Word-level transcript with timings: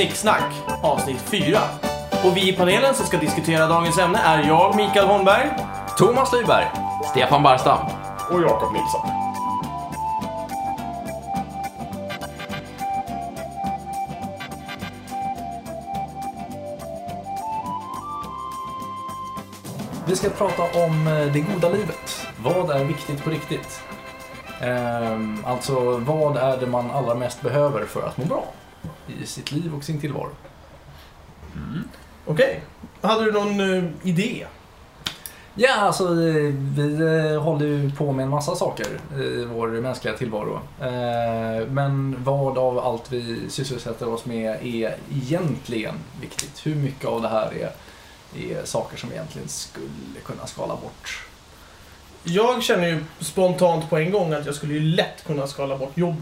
Snicksnack 0.00 0.52
avsnitt 0.82 1.20
4. 1.20 1.58
Och 2.24 2.36
vi 2.36 2.48
i 2.48 2.52
panelen 2.52 2.94
som 2.94 3.06
ska 3.06 3.18
diskutera 3.18 3.66
dagens 3.66 3.98
ämne 3.98 4.18
är 4.18 4.48
jag, 4.48 4.76
Mikael 4.76 5.06
Holmberg. 5.06 5.50
Thomas 5.98 6.32
Lyberg. 6.32 6.66
Stefan 7.10 7.42
Barstam. 7.42 7.86
Och 8.30 8.42
Jakob 8.42 8.72
Nilsson. 8.72 9.00
Vi 20.06 20.16
ska 20.16 20.30
prata 20.30 20.62
om 20.62 21.06
eh, 21.06 21.32
det 21.32 21.40
goda 21.40 21.68
livet. 21.68 22.26
Vad 22.38 22.70
är 22.70 22.84
viktigt 22.84 23.24
på 23.24 23.30
riktigt? 23.30 23.80
Ehm, 24.60 25.44
alltså, 25.46 25.98
vad 25.98 26.36
är 26.36 26.56
det 26.56 26.66
man 26.66 26.90
allra 26.90 27.14
mest 27.14 27.42
behöver 27.42 27.86
för 27.86 28.06
att 28.06 28.16
må 28.16 28.24
bra 28.24 28.44
i 29.22 29.26
sitt 29.26 29.52
liv 29.52 29.74
och 29.74 29.84
sin 29.84 30.00
tillvaro? 30.00 30.30
Okej. 32.26 32.62
Hade 33.00 33.24
du 33.24 33.32
någon 33.32 33.60
eh, 33.76 33.84
idé? 34.02 34.46
Ja, 35.54 35.74
alltså 35.74 36.04
eh, 36.04 36.54
vi 36.54 37.00
eh, 37.32 37.42
håller 37.42 37.66
ju 37.66 37.90
på 37.90 38.12
med 38.12 38.22
en 38.22 38.28
massa 38.30 38.54
saker 38.56 38.86
i 39.20 39.44
vår 39.44 39.68
mänskliga 39.68 40.16
tillvaro. 40.16 40.60
Eh, 40.80 41.66
Men 41.68 42.16
vad 42.24 42.58
av 42.58 42.78
allt 42.78 43.12
vi 43.12 43.50
sysselsätter 43.50 44.08
oss 44.08 44.26
med 44.26 44.66
är 44.66 44.96
egentligen 45.12 45.94
viktigt? 46.20 46.66
Hur 46.66 46.74
mycket 46.74 47.04
av 47.04 47.22
det 47.22 47.28
här 47.28 47.52
är, 47.54 47.72
är 48.58 48.64
saker 48.64 48.96
som 48.96 49.12
egentligen 49.12 49.48
skulle 49.48 50.20
kunna 50.26 50.46
skala 50.46 50.76
bort? 50.76 51.26
Jag 52.24 52.62
känner 52.62 52.88
ju 52.88 53.04
spontant 53.20 53.90
på 53.90 53.96
en 53.98 54.10
gång 54.10 54.32
att 54.32 54.46
jag 54.46 54.54
skulle 54.54 54.74
ju 54.74 54.80
lätt 54.80 55.24
kunna 55.26 55.46
skala 55.46 55.78
bort 55.78 55.96
jobb. 55.96 56.16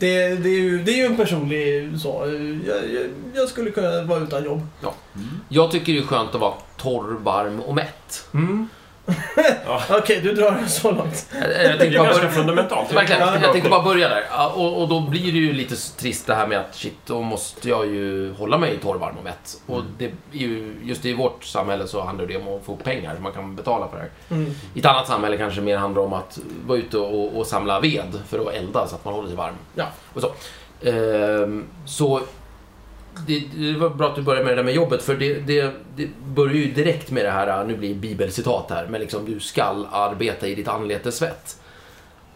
Det, 0.00 0.34
det, 0.34 0.48
är, 0.48 0.60
ju, 0.60 0.82
det 0.82 0.92
är 0.92 0.96
ju 0.96 1.04
en 1.04 1.16
personlig 1.16 2.00
så. 2.00 2.08
Jag, 2.66 2.76
jag, 2.92 3.06
jag 3.34 3.48
skulle 3.48 3.70
kunna 3.70 4.02
vara 4.02 4.20
utan 4.20 4.44
jobb. 4.44 4.66
Jag 5.48 5.70
tycker 5.70 5.92
det 5.92 5.98
är 5.98 6.02
skönt 6.02 6.34
att 6.34 6.40
vara 6.40 6.54
torr, 6.76 7.16
varm 7.22 7.60
och 7.60 7.74
mätt. 7.74 8.28
Mm. 8.34 8.68
Okej, 9.98 10.20
du 10.22 10.32
drar 10.32 10.58
det 10.62 10.68
så 10.68 10.90
långt. 10.90 11.26
Jag, 11.32 11.40
jag 11.42 11.48
Det 11.50 11.54
är 11.64 11.78
tänkte 11.78 11.98
bara 11.98 12.04
ganska 12.06 12.22
börja, 12.22 12.34
fundamentalt. 12.34 12.92
verkligen, 12.92 13.20
Ja, 13.20 13.38
jag 13.42 13.52
tänkte 13.52 13.70
bara 13.70 13.82
börja 13.82 14.08
där. 14.08 14.24
Ja, 14.30 14.48
Och, 14.56 14.82
och 14.82 14.88
då 14.88 15.00
blir 15.00 15.32
det 15.32 15.38
ju 15.38 15.52
lite 15.52 15.76
trist 15.98 16.26
det 16.26 16.34
här 16.34 16.46
med 16.46 16.58
att 16.58 16.74
shit, 16.74 16.96
då 17.06 17.22
måste 17.22 17.68
jag 17.68 17.86
ju 17.86 18.32
hålla 18.34 18.58
mig 18.58 18.78
torr, 18.78 18.96
varm 18.98 19.18
och 19.18 19.24
mätt. 19.24 19.60
Och 19.66 19.82
det 19.98 20.04
är 20.04 20.10
ju, 20.32 20.74
just 20.82 21.04
i 21.04 21.12
vårt 21.14 21.44
samhälle 21.44 21.86
så 21.86 22.00
handlar 22.04 22.26
det 22.26 22.36
om 22.36 22.48
att 22.48 22.64
få 22.64 22.76
pengar 22.76 23.14
så 23.16 23.22
man 23.22 23.32
kan 23.32 23.56
betala 23.56 23.88
för 23.88 23.96
det 23.96 24.02
här. 24.02 24.10
Mm. 24.36 24.54
I 24.74 24.78
ett 24.78 24.86
annat 24.86 25.06
samhälle 25.06 25.36
kanske 25.36 25.60
det 25.60 25.64
mer 25.64 25.76
handlar 25.76 26.02
om 26.02 26.12
att 26.12 26.38
vara 26.66 26.78
ute 26.78 26.98
och, 26.98 27.36
och 27.38 27.46
samla 27.46 27.80
ved 27.80 28.18
för 28.28 28.38
att 28.38 28.54
elda 28.54 28.86
så 28.88 28.94
att 28.94 29.04
man 29.04 29.14
håller 29.14 29.28
sig 29.28 29.36
varm. 29.36 29.54
Ja. 29.74 29.86
Och 30.14 30.20
så. 30.20 30.32
Ehm, 30.82 31.66
så 31.86 32.20
det, 33.26 33.42
det 33.56 33.78
var 33.78 33.90
bra 33.90 34.08
att 34.08 34.16
du 34.16 34.22
började 34.22 34.44
med 34.44 34.52
det 34.52 34.56
där 34.56 34.64
med 34.64 34.74
jobbet 34.74 35.02
för 35.02 35.16
det, 35.16 35.34
det, 35.34 35.72
det 35.96 36.08
börjar 36.26 36.54
ju 36.54 36.72
direkt 36.72 37.10
med 37.10 37.24
det 37.24 37.30
här, 37.30 37.64
nu 37.64 37.76
blir 37.76 37.88
det 37.88 37.94
bibelcitat 37.94 38.70
här, 38.70 38.86
men 38.86 39.00
liksom 39.00 39.24
du 39.24 39.40
skall 39.40 39.86
arbeta 39.92 40.48
i 40.48 40.54
ditt 40.54 40.68
anletes 40.68 41.16
svett. 41.16 41.56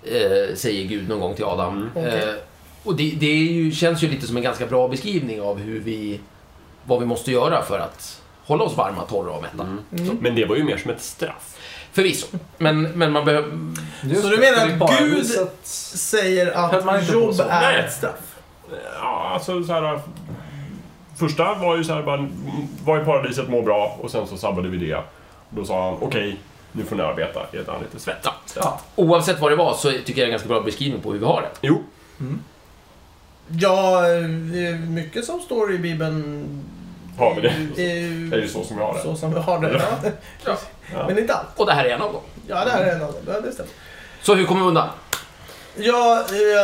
Eh, 0.02 0.54
säger 0.54 0.84
Gud 0.88 1.08
någon 1.08 1.20
gång 1.20 1.34
till 1.34 1.44
Adam. 1.44 1.90
Okej. 1.94 2.22
Eh, 2.28 2.34
och 2.84 2.96
det, 2.96 3.10
det 3.10 3.26
är 3.26 3.52
ju, 3.52 3.72
känns 3.72 4.02
ju 4.02 4.08
lite 4.08 4.26
som 4.26 4.36
en 4.36 4.42
ganska 4.42 4.66
bra 4.66 4.88
beskrivning 4.88 5.40
av 5.40 5.58
hur 5.58 5.80
vi, 5.80 6.20
vad 6.84 7.00
vi 7.00 7.06
måste 7.06 7.32
göra 7.32 7.62
för 7.62 7.78
att 7.78 8.22
hålla 8.44 8.64
oss 8.64 8.76
varma, 8.76 9.02
torra 9.02 9.30
och 9.30 9.42
mätta. 9.42 9.62
Mm. 9.62 10.18
Men 10.20 10.34
det 10.34 10.44
var 10.44 10.56
ju 10.56 10.64
mer 10.64 10.76
som 10.76 10.90
ett 10.90 11.02
straff. 11.02 11.56
Förvisso. 11.92 12.26
Men, 12.58 12.82
men 12.82 13.12
man 13.12 13.24
behöver... 13.24 13.50
Så 14.22 14.28
du 14.28 14.36
menar 14.38 14.86
att 14.86 15.00
Gud- 15.00 15.26
Säger 15.64 16.52
att 16.52 16.84
på 16.84 17.12
jobb 17.12 17.40
är 17.40 17.46
Nej. 17.48 17.84
ett 17.84 17.92
straff. 17.92 18.36
Ja, 19.00 19.30
alltså 19.34 19.64
så 19.64 19.72
här... 19.72 20.00
Första 21.16 21.54
var 21.54 21.76
ju 21.76 21.84
så 21.84 21.94
här 21.94 22.02
bara, 22.02 22.28
var 22.84 23.02
i 23.02 23.04
paradiset, 23.04 23.48
må 23.48 23.62
bra 23.62 23.98
och 24.00 24.10
sen 24.10 24.26
så 24.26 24.36
sabbade 24.36 24.68
vi 24.68 24.76
det. 24.90 25.00
Då 25.50 25.64
sa 25.64 25.84
han, 25.84 25.98
okej, 26.00 26.36
nu 26.72 26.84
får 26.84 26.96
ni 26.96 27.02
arbeta 27.02 27.40
i 27.52 27.56
ett 27.56 27.68
anletes 27.68 28.02
svett. 28.02 28.18
Ja. 28.22 28.34
Ja. 28.56 28.80
Oavsett 28.96 29.40
vad 29.40 29.52
det 29.52 29.56
var 29.56 29.74
så 29.74 29.90
tycker 29.90 30.02
jag 30.06 30.16
det 30.16 30.20
är 30.22 30.24
en 30.24 30.30
ganska 30.30 30.48
bra 30.48 30.60
beskrivning 30.60 31.00
på 31.00 31.12
hur 31.12 31.18
vi 31.18 31.26
har 31.26 31.42
det. 31.42 31.48
Jo, 31.60 31.82
Ja, 33.48 34.00
det 34.52 34.66
är 34.66 34.74
mycket 34.74 35.24
som 35.24 35.40
står 35.40 35.72
i 35.72 35.78
Bibeln. 35.78 36.44
Har 37.18 37.34
vi 37.34 37.40
det? 37.40 37.48
är 37.48 38.30
det 38.30 38.36
är 38.36 38.40
ju 38.40 38.48
så 38.48 38.64
som 38.64 38.76
vi 38.76 38.82
har 38.82 38.94
det. 38.94 39.00
Så 39.00 39.16
som 39.16 39.34
vi 39.34 39.40
har 39.40 39.60
det, 39.60 39.72
ja. 39.72 40.10
Ja. 40.44 40.56
Ja. 40.94 41.06
Men 41.08 41.18
inte 41.18 41.34
allt. 41.34 41.46
Och 41.56 41.66
det 41.66 41.72
här 41.72 41.84
är 41.84 41.90
en 41.90 42.02
av 42.02 42.12
dem. 42.12 42.22
Ja, 42.46 42.64
det 42.64 42.70
här 42.70 42.84
är 42.84 42.94
en 42.94 43.02
av 43.02 43.12
dem. 43.12 43.22
Ja, 43.26 43.40
det 43.40 43.52
stämmer. 43.52 43.72
Så 44.22 44.34
hur 44.34 44.44
kommer 44.44 44.60
vi 44.60 44.66
undan? 44.68 44.88
Ja, 45.76 46.20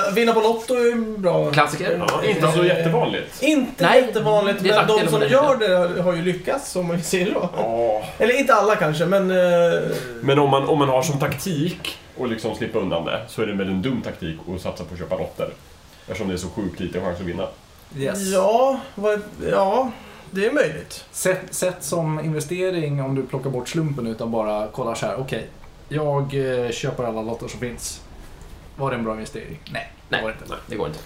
eh, 0.09 0.15
vinna 0.15 0.33
på 0.33 0.41
Lotto 0.41 0.75
är 0.75 0.93
en 0.93 1.23
bra. 1.23 1.51
Klassiker? 1.51 2.05
Ja, 2.09 2.25
inte 2.25 2.53
så 2.53 2.65
jättevanligt. 2.65 3.43
Inte 3.43 3.85
Nej, 3.85 4.01
jättevanligt, 4.01 4.63
men 4.63 4.87
de 4.87 5.09
som 5.09 5.23
gör 5.23 5.57
det 5.95 6.03
har- 6.03 6.13
ju 6.15 6.23
lyckats, 6.23 6.77
om 6.77 6.87
man 6.87 7.03
säger 7.03 7.33
så. 7.33 7.49
Ja, 7.57 8.03
Eller 8.19 8.39
inte 8.41 8.55
alla 8.55 8.77
kanske, 8.77 9.07
men... 9.07 9.31
eh, 9.31 9.81
men 10.23 10.39
om 10.39 10.51
man, 10.51 10.69
om 10.69 10.79
man 10.79 10.89
har 10.89 11.03
som 11.03 11.19
taktik 11.19 11.99
att 12.23 12.29
liksom 12.31 12.55
slippa 12.55 12.79
undan 12.79 13.05
det 13.05 13.21
så 13.29 13.43
är 13.43 13.47
det 13.47 13.55
med 13.55 13.67
en 13.69 13.83
dum 13.83 14.03
taktik 14.03 14.39
att 14.55 14.61
satsa 14.61 14.85
på 14.85 14.93
att 14.95 14.99
köpa 15.01 15.17
lotter. 15.17 15.49
Eftersom 16.07 16.29
det 16.29 16.35
är 16.35 16.39
så 16.39 16.49
sjukt 16.49 16.81
liten 16.81 17.03
chans 17.05 17.21
att 17.21 17.27
vinna. 17.27 17.47
Yes. 17.97 18.19
Ja, 18.33 18.81
vad, 18.95 19.21
ja, 19.51 19.91
det 20.31 20.47
är 20.47 20.53
möjligt. 20.53 21.05
Sätt, 21.13 21.41
sätt 21.51 21.77
som 21.81 22.21
investering 22.21 23.03
om 23.03 23.15
du 23.15 23.23
plockar 23.23 23.51
bort 23.51 23.69
slumpen 23.69 24.07
utan 24.07 24.31
bara 24.31 24.67
kollar 24.67 24.95
så 24.95 25.07
här. 25.07 25.15
Okej, 25.21 25.47
jag 25.89 26.23
eh, 26.65 26.71
köper 26.71 27.05
alla 27.05 27.23
lotter 27.23 27.49
som 27.49 27.61
finns. 27.61 28.01
Var 28.81 28.91
det 28.91 28.97
en 28.97 29.05
bra 29.05 29.13
investering? 29.13 29.59
Nej, 29.73 29.93
det 30.09 30.23
var 30.23 30.29
det 30.29 30.33
inte. 30.33 30.45
nej, 30.49 30.59
det 30.67 30.77
går 30.77 30.87
inte. 30.87 31.01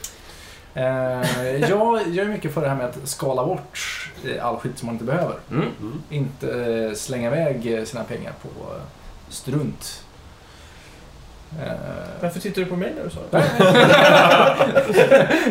Eh, 0.75 1.71
jag 1.71 2.09
gör 2.09 2.25
mycket 2.25 2.55
för 2.55 2.61
det 2.61 2.69
här 2.69 2.77
med 2.77 2.87
att 2.87 3.09
skala 3.09 3.47
bort 3.47 4.11
eh, 4.25 4.47
all 4.47 4.57
skit 4.57 4.79
som 4.79 4.87
man 4.87 4.95
inte 4.95 5.05
behöver. 5.05 5.37
Mm. 5.51 6.03
Inte 6.11 6.65
eh, 6.65 6.95
slänga 6.95 7.27
iväg 7.27 7.79
eh, 7.79 7.84
sina 7.84 8.05
pengar 8.05 8.33
på 8.43 8.49
strunt. 9.29 10.05
Eh, 11.62 11.72
Varför 12.20 12.41
tittar 12.41 12.60
du 12.62 12.66
på 12.66 12.76
mig 12.76 12.92
när 12.97 13.04
du 13.04 13.10
sa 13.10 13.20
det? 13.31 13.44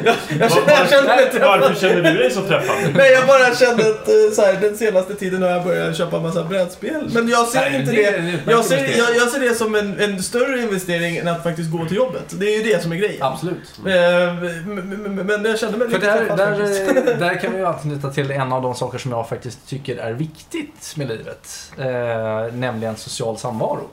nej, 0.04 0.16
Jag 0.40 0.52
kände, 0.52 0.72
jag 0.74 0.90
kände 0.90 1.08
mig 1.16 1.30
träffad. 1.32 1.60
Varför 1.62 1.76
känner 1.76 2.12
du 2.12 2.18
dig 2.18 2.32
så 2.32 2.42
träffad? 2.42 2.76
Nej, 2.96 3.12
jag 3.12 3.28
bara 3.28 3.56
kände 3.56 3.84
att 3.90 4.08
eh, 4.08 4.14
så 4.36 4.42
här, 4.42 4.54
den 4.62 4.78
senaste 4.78 5.16
tiden 5.16 5.42
har 5.42 5.50
jag 5.50 5.64
börjat 5.64 5.98
köpa 5.98 6.20
massa 6.20 6.44
brädspel. 6.44 7.10
Men 7.14 7.28
jag 7.28 7.48
ser 7.48 7.60
nej, 7.60 7.80
inte 7.80 7.92
det 7.92 8.12
det. 8.12 8.40
Jag 8.52 8.66
ser, 8.66 8.78
jag, 8.98 9.16
jag 9.16 9.30
ser 9.30 9.40
det 9.40 9.56
som 9.56 9.76
en, 9.76 10.00
en 10.00 10.24
större 10.24 10.62
investering 10.62 11.18
än 11.18 11.28
att 11.28 11.44
faktiskt 11.44 11.72
gå 11.72 11.86
till 11.86 11.98
jobbet. 11.98 12.24
Det 12.30 12.46
är 12.46 12.58
ju 12.66 12.74
det 12.74 12.84
som 12.84 12.92
är 12.92 12.96
grejen. 12.96 13.24
Absolut. 13.24 13.74
Eh, 13.88 13.94
m- 14.30 15.04
m- 15.06 15.22
Men 15.26 15.46
jag 15.46 15.60
kände 15.60 15.78
mig 15.78 15.88
För 15.90 15.96
lite 15.96 16.12
där, 16.12 16.18
träffad 16.18 16.38
där, 16.38 16.56
faktiskt. 16.56 17.20
där 17.20 17.42
kan 17.42 17.52
vi 17.52 17.58
ju 17.58 17.66
anknyta 17.68 18.10
till 18.10 18.32
en 18.32 18.54
av 18.54 18.62
de 18.62 18.76
saker 18.76 18.98
som 18.98 19.12
jag 19.12 19.30
faktiskt 19.30 19.68
tycker 19.68 19.98
är 19.98 20.12
viktigt 20.14 20.94
med 20.96 21.08
livet. 21.08 21.72
Eh, 21.78 22.54
nämligen 22.54 22.96
social 22.96 23.38
samvaro. 23.38 23.90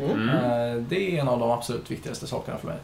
Mm. 0.00 0.28
Eh, 0.28 0.82
det 0.88 1.16
är 1.16 1.20
en 1.20 1.28
av 1.28 1.38
de 1.38 1.50
absolut 1.50 1.90
viktigaste 1.90 2.26
sakerna 2.26 2.58
för 2.58 2.66
mig. 2.66 2.76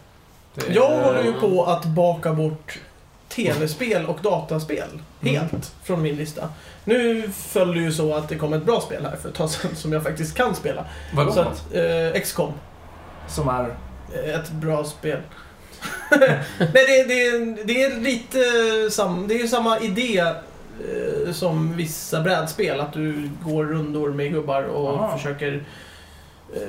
Det 0.55 0.67
är- 0.69 0.75
Jag 0.75 0.89
håller 1.05 1.23
ju 1.25 1.33
på 1.33 1.65
att 1.65 1.85
baka 1.85 2.33
bort 2.33 2.79
tv-spel 3.29 4.07
och 4.07 4.19
dataspel 4.23 4.89
helt 5.21 5.73
från 5.85 6.03
min 6.03 6.17
lista. 6.17 6.49
Nu 6.85 7.31
föll 7.37 7.75
det 7.75 7.81
ju 7.81 7.93
så 7.93 8.15
att 8.15 8.29
det 8.29 8.35
kom 8.37 8.53
ett 8.53 8.65
bra 8.65 8.81
spel 8.81 9.05
här 9.05 9.17
för 9.17 9.29
ett 9.29 9.35
tag 9.35 9.51
sedan 9.51 9.77
som 9.77 9.93
jag 9.93 10.03
faktiskt 10.03 10.35
kan 10.37 10.55
spela. 10.55 10.85
Vadå? 11.15 11.33
Så 11.33 11.41
att, 11.41 11.75
eh, 11.75 12.21
XCOM, 12.21 12.53
Som 13.29 13.49
är... 13.49 13.75
eh, 14.15 14.35
ett 14.35 14.51
bra 14.51 14.85
spel. 14.85 15.21
Nej, 16.21 16.39
det, 16.73 17.05
det, 17.09 17.63
det 17.65 17.83
är 17.85 18.01
lite 18.01 18.39
sam, 18.91 19.29
det 19.29 19.35
är 19.35 19.39
ju 19.39 19.49
samma 19.49 19.79
idé 19.81 20.19
eh, 20.19 21.33
som 21.33 21.77
vissa 21.77 22.21
brädspel. 22.21 22.81
Att 22.81 22.93
du 22.93 23.31
går 23.45 23.65
rundor 23.65 24.11
med 24.13 24.33
gubbar 24.33 24.63
och 24.63 24.89
Ah. 25.01 25.17
försöker 25.17 25.65
eh, 26.57 26.69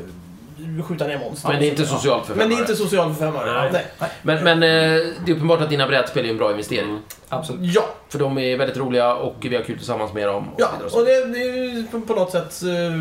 skjuta 0.88 1.08
ner 1.08 1.20
monster. 1.20 1.50
Men 1.50 1.60
det 1.60 1.68
är 1.68 1.70
inte 1.70 1.86
socialt 1.86 2.26
för 2.26 2.36
Men 2.36 2.50
det 2.50 2.56
är 2.56 2.60
inte 2.60 2.76
social 2.76 3.16
för. 3.16 3.32
Nej. 3.72 3.86
Nej. 4.00 4.10
Men, 4.22 4.44
men 4.44 4.64
eh, 4.64 5.08
det 5.26 5.32
är 5.32 5.36
uppenbart 5.36 5.62
att 5.62 5.70
dina 5.70 5.88
brädspel 5.88 6.26
är 6.26 6.30
en 6.30 6.38
bra 6.38 6.52
investering. 6.52 7.00
Absolut. 7.30 7.74
Ja, 7.76 7.86
För 8.10 8.20
de 8.20 8.38
är 8.38 8.58
väldigt 8.58 8.78
roliga 8.78 9.16
och 9.16 9.36
vi 9.42 9.56
har 9.56 9.64
kul 9.64 9.78
tillsammans 9.78 10.14
med 10.14 10.28
dem. 10.28 10.50
Och 10.50 10.62
Ja, 10.62 10.68
och 10.86 11.00
och 11.00 11.06
det, 11.06 11.26
det 11.26 11.42
är 11.42 11.76
ju 11.76 12.02
på, 12.08 12.14
något 12.14 12.32
sätt 12.32 12.64
eh, 12.64 12.96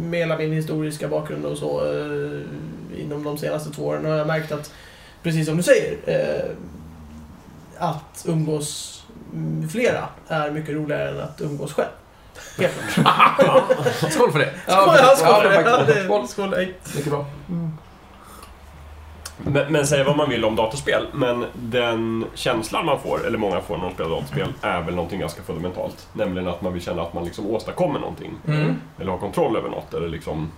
med 0.00 0.20
hela 0.20 0.36
min 0.36 0.52
historiska 0.52 1.08
bakgrund 1.08 1.44
och 1.44 1.58
så 1.58 1.80
eh, 1.80 3.00
inom 3.00 3.24
de 3.24 3.38
senaste 3.38 3.70
två 3.70 3.86
åren 3.86 4.04
har 4.04 4.16
jag 4.16 4.26
märkt 4.26 4.52
att, 4.52 4.72
precis 5.22 5.46
som 5.46 5.56
du 5.56 5.62
säger, 5.62 5.98
att 7.78 8.24
umgås 8.28 9.04
flera 9.72 10.08
är 10.28 10.50
mycket 10.50 10.74
roligare 10.74 11.10
än 11.10 11.20
att 11.20 11.40
umgås 11.40 11.72
själv. 11.72 11.88
Helt 12.58 12.74
klart. 13.38 13.64
Skål 14.10 14.32
för 14.32 14.38
det! 14.38 14.50
Skål, 14.66 14.94
ja, 14.98 15.16
skål 15.16 15.42
för 15.42 15.48
det. 15.50 15.70
Ja, 15.70 15.82
det. 15.86 16.04
Skål. 16.04 16.28
Skål, 16.28 16.50
nej. 16.50 16.74
Mycket 16.96 17.10
bra. 17.10 17.26
Men, 19.38 19.72
men 19.72 19.86
säga 19.86 20.04
vad 20.04 20.16
man 20.16 20.28
vill 20.30 20.44
om 20.44 20.56
datorspel, 20.56 21.06
men 21.12 21.44
den 21.54 22.24
känslan 22.34 22.86
man 22.86 23.00
får, 23.00 23.26
eller 23.26 23.38
många 23.38 23.60
får 23.60 23.76
när 23.76 23.84
de 23.84 23.94
spelar 23.94 24.10
datorspel, 24.10 24.48
är 24.62 24.80
väl 24.82 24.94
någonting 24.94 25.20
ganska 25.20 25.42
fundamentalt. 25.42 26.08
Nämligen 26.12 26.48
att 26.48 26.62
man 26.62 26.72
vill 26.72 26.82
känna 26.82 27.02
att 27.02 27.14
man 27.14 27.24
liksom 27.24 27.46
åstadkommer 27.46 28.00
någonting. 28.00 28.30
Mm. 28.48 28.76
Eller 29.00 29.10
har 29.10 29.18
kontroll 29.18 29.56
över 29.56 29.68
något, 29.68 29.94
eller 29.94 30.08
liksom 30.08 30.50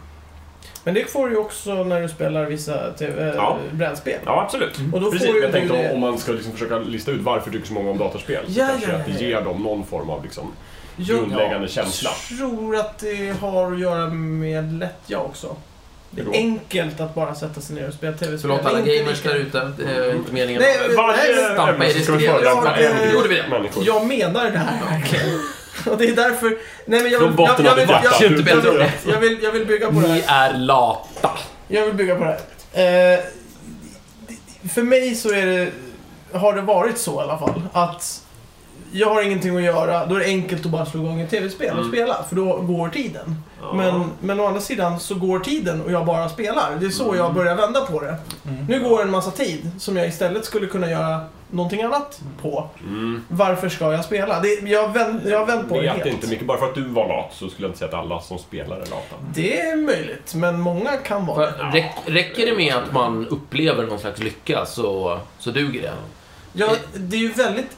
Men 0.85 0.95
det 0.95 1.11
får 1.11 1.27
du 1.27 1.33
ju 1.33 1.39
också 1.39 1.75
när 1.85 2.01
du 2.03 2.09
spelar 2.09 2.45
vissa 2.45 2.93
TV, 2.93 3.33
Ja. 3.37 3.57
brädspel. 3.73 4.19
Ja, 4.25 4.43
absolut. 4.43 4.79
Och 4.93 5.01
då 5.01 5.11
Precis, 5.11 5.29
får 5.29 5.39
jag 5.39 5.53
tänkte 5.53 5.89
du 5.89 5.95
om, 5.95 6.01
man 6.01 6.19
ska 6.19 6.33
liksom 6.33 6.53
försöka 6.53 6.79
lista 6.79 7.11
ut 7.11 7.21
varför 7.21 7.51
tycker 7.51 7.67
så 7.67 7.73
många 7.75 7.91
om 7.91 7.99
datorspel. 7.99 8.45
Så 8.47 8.61
Ja, 8.61 8.67
kanske 8.67 8.91
ja, 8.91 8.97
att 8.97 9.05
det 9.07 9.11
ja, 9.13 9.19
ja. 9.21 9.27
ger 9.27 9.43
dem 9.45 9.63
någon 9.63 9.85
form 9.87 10.11
av 10.11 10.23
liksom, 10.25 10.53
Jag 10.99 11.06
grundläggande 11.19 11.69
känsla. 11.69 12.11
tror 12.39 12.77
att 12.77 12.99
det 12.99 13.41
har 13.41 13.73
att 13.73 13.79
göra 13.81 14.06
med 14.11 14.73
lättja 14.73 15.19
också. 15.19 15.56
Det 16.11 16.21
är 16.23 16.33
enkelt 16.33 17.00
att 17.00 17.15
bara 17.15 17.35
sätta 17.35 17.61
sig 17.61 17.77
ner 17.77 17.89
och 17.89 17.95
spela 17.95 18.12
tv-spel. 18.12 18.39
Förlåt 18.41 18.67
alla 18.67 18.81
gamers 18.81 19.23
där 19.23 19.35
ute. 19.35 19.73
Det 19.79 19.85
är 19.85 20.15
inte 20.17 20.33
meningen. 20.33 20.62
Nej, 20.62 20.97
Varje 20.97 21.55
stampa 21.55 21.87
i 21.87 21.93
så 21.93 22.00
ska 22.03 22.12
vi 22.12 22.19
det 22.27 22.33
skrevet. 22.33 22.43
förolämpa 22.43 22.81
Ja, 22.81 22.89
en 22.89 22.97
det- 22.97 23.03
grupp 23.05 23.15
gjorde 23.15 23.29
vi 23.29 23.35
det. 23.35 23.49
människor. 23.49 23.85
Jag 23.87 24.06
menar 24.06 24.50
det 24.50 24.59
här 24.59 24.91
verkligen. 25.00 25.41
Och 25.87 25.99
det 25.99 26.05
är 26.09 26.17
därför... 26.17 26.49
Nej 26.87 27.03
men 27.03 27.11
jag 27.12 27.21
vill, 27.21 27.35
jag, 27.39 27.61
jag, 27.61 27.75
vill, 27.75 27.89
jag, 27.89 28.91
jag, 29.15 29.21
vill, 29.21 29.39
jag 29.43 29.53
vill 29.53 29.67
bygga 29.67 29.87
på 29.87 29.93
det 30.01 30.09
Ni 30.09 30.21
här. 30.27 30.51
är 30.51 30.55
lata. 30.59 31.31
Jag 31.69 31.87
vill 31.87 31.94
bygga 31.94 32.15
på 32.17 32.25
det 32.25 32.39
här. 32.73 33.12
Eh, 33.15 33.21
för 34.75 34.83
mig 34.83 35.15
så 35.15 35.33
är 35.35 35.47
det, 35.47 35.71
har 36.39 36.55
det 36.55 36.61
varit 36.62 36.99
så 36.99 37.21
i 37.21 37.25
alla 37.25 37.39
fall. 37.39 37.62
Att 37.73 38.23
jag 38.93 39.08
har 39.14 39.23
ingenting 39.23 39.56
att 39.56 39.62
göra. 39.62 40.06
Då 40.06 40.14
är 40.14 40.19
det 40.19 40.25
enkelt 40.26 40.64
att 40.67 40.73
bara 40.73 40.87
slå 40.87 41.00
igång 41.00 41.20
ett 41.20 41.31
tv-spel 41.31 41.70
och 41.73 41.79
Mm. 41.79 41.93
spela. 41.93 42.23
För 42.29 42.37
då 42.37 42.56
går 42.56 42.88
tiden. 42.88 43.43
Ja. 43.61 43.73
Men, 43.73 44.11
men 44.20 44.40
å 44.40 44.46
andra 44.46 44.61
sidan 44.61 45.00
så 45.00 45.14
går 45.14 45.38
tiden 45.38 45.82
och 45.82 45.93
jag 45.93 46.06
bara 46.06 46.29
spelar. 46.29 46.76
Det 46.81 46.87
är 46.87 46.90
så 46.90 47.05
Mm. 47.05 47.17
jag 47.17 47.35
börjar 47.35 47.55
vända 47.55 47.81
på 47.81 48.00
det. 48.00 48.17
Mm. 48.49 48.64
Nu 48.69 48.81
går 48.88 49.02
en 49.02 49.11
massa 49.11 49.31
tid 49.31 49.70
som 49.79 49.96
jag 49.96 50.08
istället 50.08 50.44
skulle 50.44 50.67
kunna 50.67 50.90
göra 50.90 51.20
någonting 51.50 51.82
annat 51.82 52.20
på. 52.43 52.69
Mm. 52.81 53.25
Varför 53.29 53.69
ska 53.69 53.93
jag 53.93 54.05
spela? 54.05 54.40
Det, 54.40 54.49
jag, 54.69 54.82
har 54.82 54.94
vänt, 54.94 55.23
jag 55.26 55.38
har 55.38 55.46
vänt 55.46 55.69
på 55.69 55.81
det 55.81 55.88
helt. 55.88 56.06
inte 56.06 56.26
mycket. 56.26 56.46
Bara 56.46 56.58
för 56.58 56.67
att 56.67 56.75
du 56.75 56.82
var 56.88 57.08
lat 57.08 57.32
så 57.34 57.49
skulle 57.49 57.64
jag 57.67 57.69
inte 57.69 57.79
säga 57.79 57.88
att 57.88 57.94
alla 58.05 58.20
som 58.20 58.38
spelar 58.38 58.76
är 58.76 58.81
lata. 58.81 59.14
Det 59.34 59.61
är 59.61 59.76
möjligt, 59.76 60.34
men 60.34 60.61
många 60.61 60.96
kan 60.96 61.26
vara 61.26 61.46
det. 61.46 61.52
Räck, 61.73 61.94
räcker 62.06 62.46
det 62.46 62.56
med 62.56 62.75
att 62.75 62.93
man 62.93 63.26
upplever 63.29 63.87
någon 63.87 63.99
slags 63.99 64.20
lycka 64.20 64.67
så, 64.67 65.19
så 65.38 65.50
duger 65.50 65.82
det. 65.82 65.93
Ja, 66.52 66.69
det 66.94 67.17
är 67.17 67.20
ju 67.20 67.32
väldigt 67.32 67.76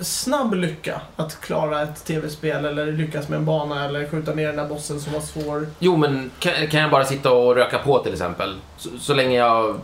snabb 0.00 0.54
lycka 0.54 1.00
att 1.16 1.40
klara 1.40 1.82
ett 1.82 2.04
tv-spel 2.04 2.64
eller 2.64 2.86
lyckas 2.92 3.28
med 3.28 3.36
en 3.38 3.44
bana 3.44 3.84
eller 3.84 4.08
skjuta 4.08 4.34
ner 4.34 4.46
den 4.46 4.56
där 4.56 4.68
bossen 4.68 5.00
som 5.00 5.12
var 5.12 5.20
svår. 5.20 5.66
Jo, 5.78 5.96
men 5.96 6.30
kan, 6.38 6.66
kan 6.66 6.80
jag 6.80 6.90
bara 6.90 7.04
sitta 7.04 7.32
och 7.32 7.54
röka 7.56 7.78
på 7.78 7.98
till 7.98 8.12
exempel? 8.12 8.54
Så, 8.76 8.88
så 8.98 9.14
länge 9.14 9.38
jag 9.38 9.80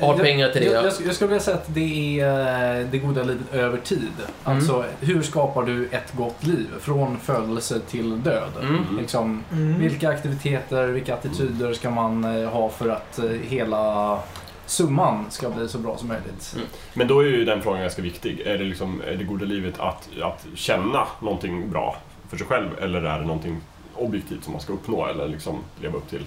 har 0.00 0.08
Jag- 0.14 0.18
pengar 0.22 0.48
till 0.48 0.62
det. 0.62 0.68
Jag, 0.70 0.84
jag, 0.84 0.92
jag 1.06 1.14
skulle 1.14 1.28
vilja 1.28 1.40
säga 1.42 1.56
att 1.56 1.74
det 1.74 2.20
är 2.20 2.80
eh, 2.80 2.86
det 2.90 2.98
goda 2.98 3.22
livet 3.22 3.54
över 3.54 3.78
tid. 3.78 4.00
Mm. 4.18 4.56
Alltså, 4.58 4.84
hur 5.00 5.22
skapar 5.22 5.62
du 5.62 5.88
ett 5.92 6.12
gott 6.12 6.46
liv? 6.46 6.66
Från 6.80 7.18
födelse 7.20 7.80
till 7.90 8.22
död. 8.22 8.50
Mm. 8.62 8.84
Liksom, 9.00 9.44
Mm. 9.52 9.78
vilka 9.80 10.08
aktiviteter, 10.08 10.86
vilka 10.86 11.14
attityder 11.14 11.72
ska 11.74 11.90
man 11.90 12.24
eh, 12.42 12.48
ha 12.50 12.68
för 12.68 12.88
att 12.88 13.18
eh, 13.18 13.24
hela 13.30 14.18
summan 14.66 15.24
ska 15.30 15.50
bli 15.50 15.68
så 15.68 15.78
bra 15.78 15.96
som 15.96 16.08
möjligt? 16.08 16.52
Mm. 16.54 16.66
Men 16.94 17.08
då 17.08 17.20
är 17.20 17.24
ju 17.24 17.44
den 17.44 17.62
frågan 17.62 17.80
ganska 17.80 18.02
viktig. 18.02 18.40
Är 18.40 18.58
det, 18.58 18.64
liksom, 18.64 19.02
är 19.06 19.16
det 19.16 19.24
goda 19.24 19.44
livet 19.44 19.80
att, 19.80 20.08
att 20.22 20.46
känna 20.54 21.06
någonting 21.20 21.70
bra 21.70 21.96
för 22.28 22.36
sig 22.36 22.46
själv 22.46 22.68
eller 22.80 23.02
är 23.02 23.18
det 23.18 23.26
någonting 23.26 23.60
objektivt 23.94 24.44
som 24.44 24.52
man 24.52 24.62
ska 24.62 24.72
uppnå 24.72 25.06
eller 25.06 25.28
liksom 25.28 25.58
leva 25.82 25.96
upp 25.96 26.08
till? 26.10 26.26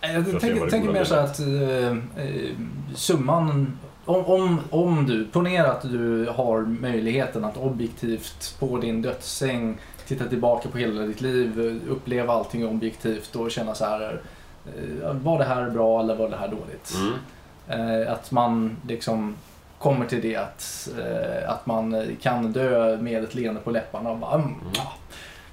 Eh, 0.00 0.14
Jag 0.14 0.40
tänker, 0.40 0.70
tänker 0.70 0.92
mer 0.92 1.04
så 1.04 1.14
att 1.14 1.40
eh, 1.40 2.26
eh, 2.26 2.50
summan... 2.94 3.78
Om, 4.04 4.24
om, 4.24 4.60
om 4.70 5.06
du, 5.06 5.24
ponera 5.24 5.72
att 5.72 5.82
du 5.82 6.28
har 6.36 6.60
möjligheten 6.60 7.44
att 7.44 7.56
objektivt 7.56 8.56
på 8.58 8.78
din 8.78 9.02
dödssäng 9.02 9.78
titta 10.06 10.24
tillbaka 10.26 10.68
på 10.68 10.78
hela 10.78 11.02
ditt 11.02 11.20
liv, 11.20 11.80
uppleva 11.88 12.32
allting 12.32 12.68
objektivt 12.68 13.36
och 13.36 13.50
känna 13.50 13.74
så 13.74 13.84
här 13.84 14.20
eh, 14.66 15.12
Var 15.12 15.38
det 15.38 15.44
här 15.44 15.70
bra 15.70 16.00
eller 16.00 16.16
var 16.16 16.30
det 16.30 16.36
här 16.36 16.48
dåligt? 16.48 16.94
Eh, 16.94 17.12
att 18.08 18.30
man 18.30 18.76
liksom 18.88 19.34
kommer 19.78 20.06
till 20.06 20.20
det 20.20 20.36
att, 20.36 20.88
eh, 20.98 21.50
att 21.50 21.66
man 21.66 22.16
kan 22.22 22.52
dö 22.52 22.96
med 22.96 23.24
ett 23.24 23.34
leende 23.34 23.60
på 23.60 23.70
läpparna 23.70 24.10
och 24.10 24.18
bara 24.18 24.34
mm, 24.34 24.54
ja, 24.74 24.92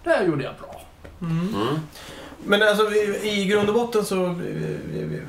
det 0.04 0.10
här 0.10 0.26
gjorde 0.26 0.44
jag 0.44 0.54
bra. 0.60 0.82
Mm. 1.22 1.56
Mm. 1.56 1.80
Men 2.46 2.62
alltså 2.64 2.92
i, 2.92 3.42
i 3.42 3.46
grund 3.46 3.70
och 3.70 3.76
botten 3.76 4.06
så... 4.06 4.26
eh, 4.26 5.20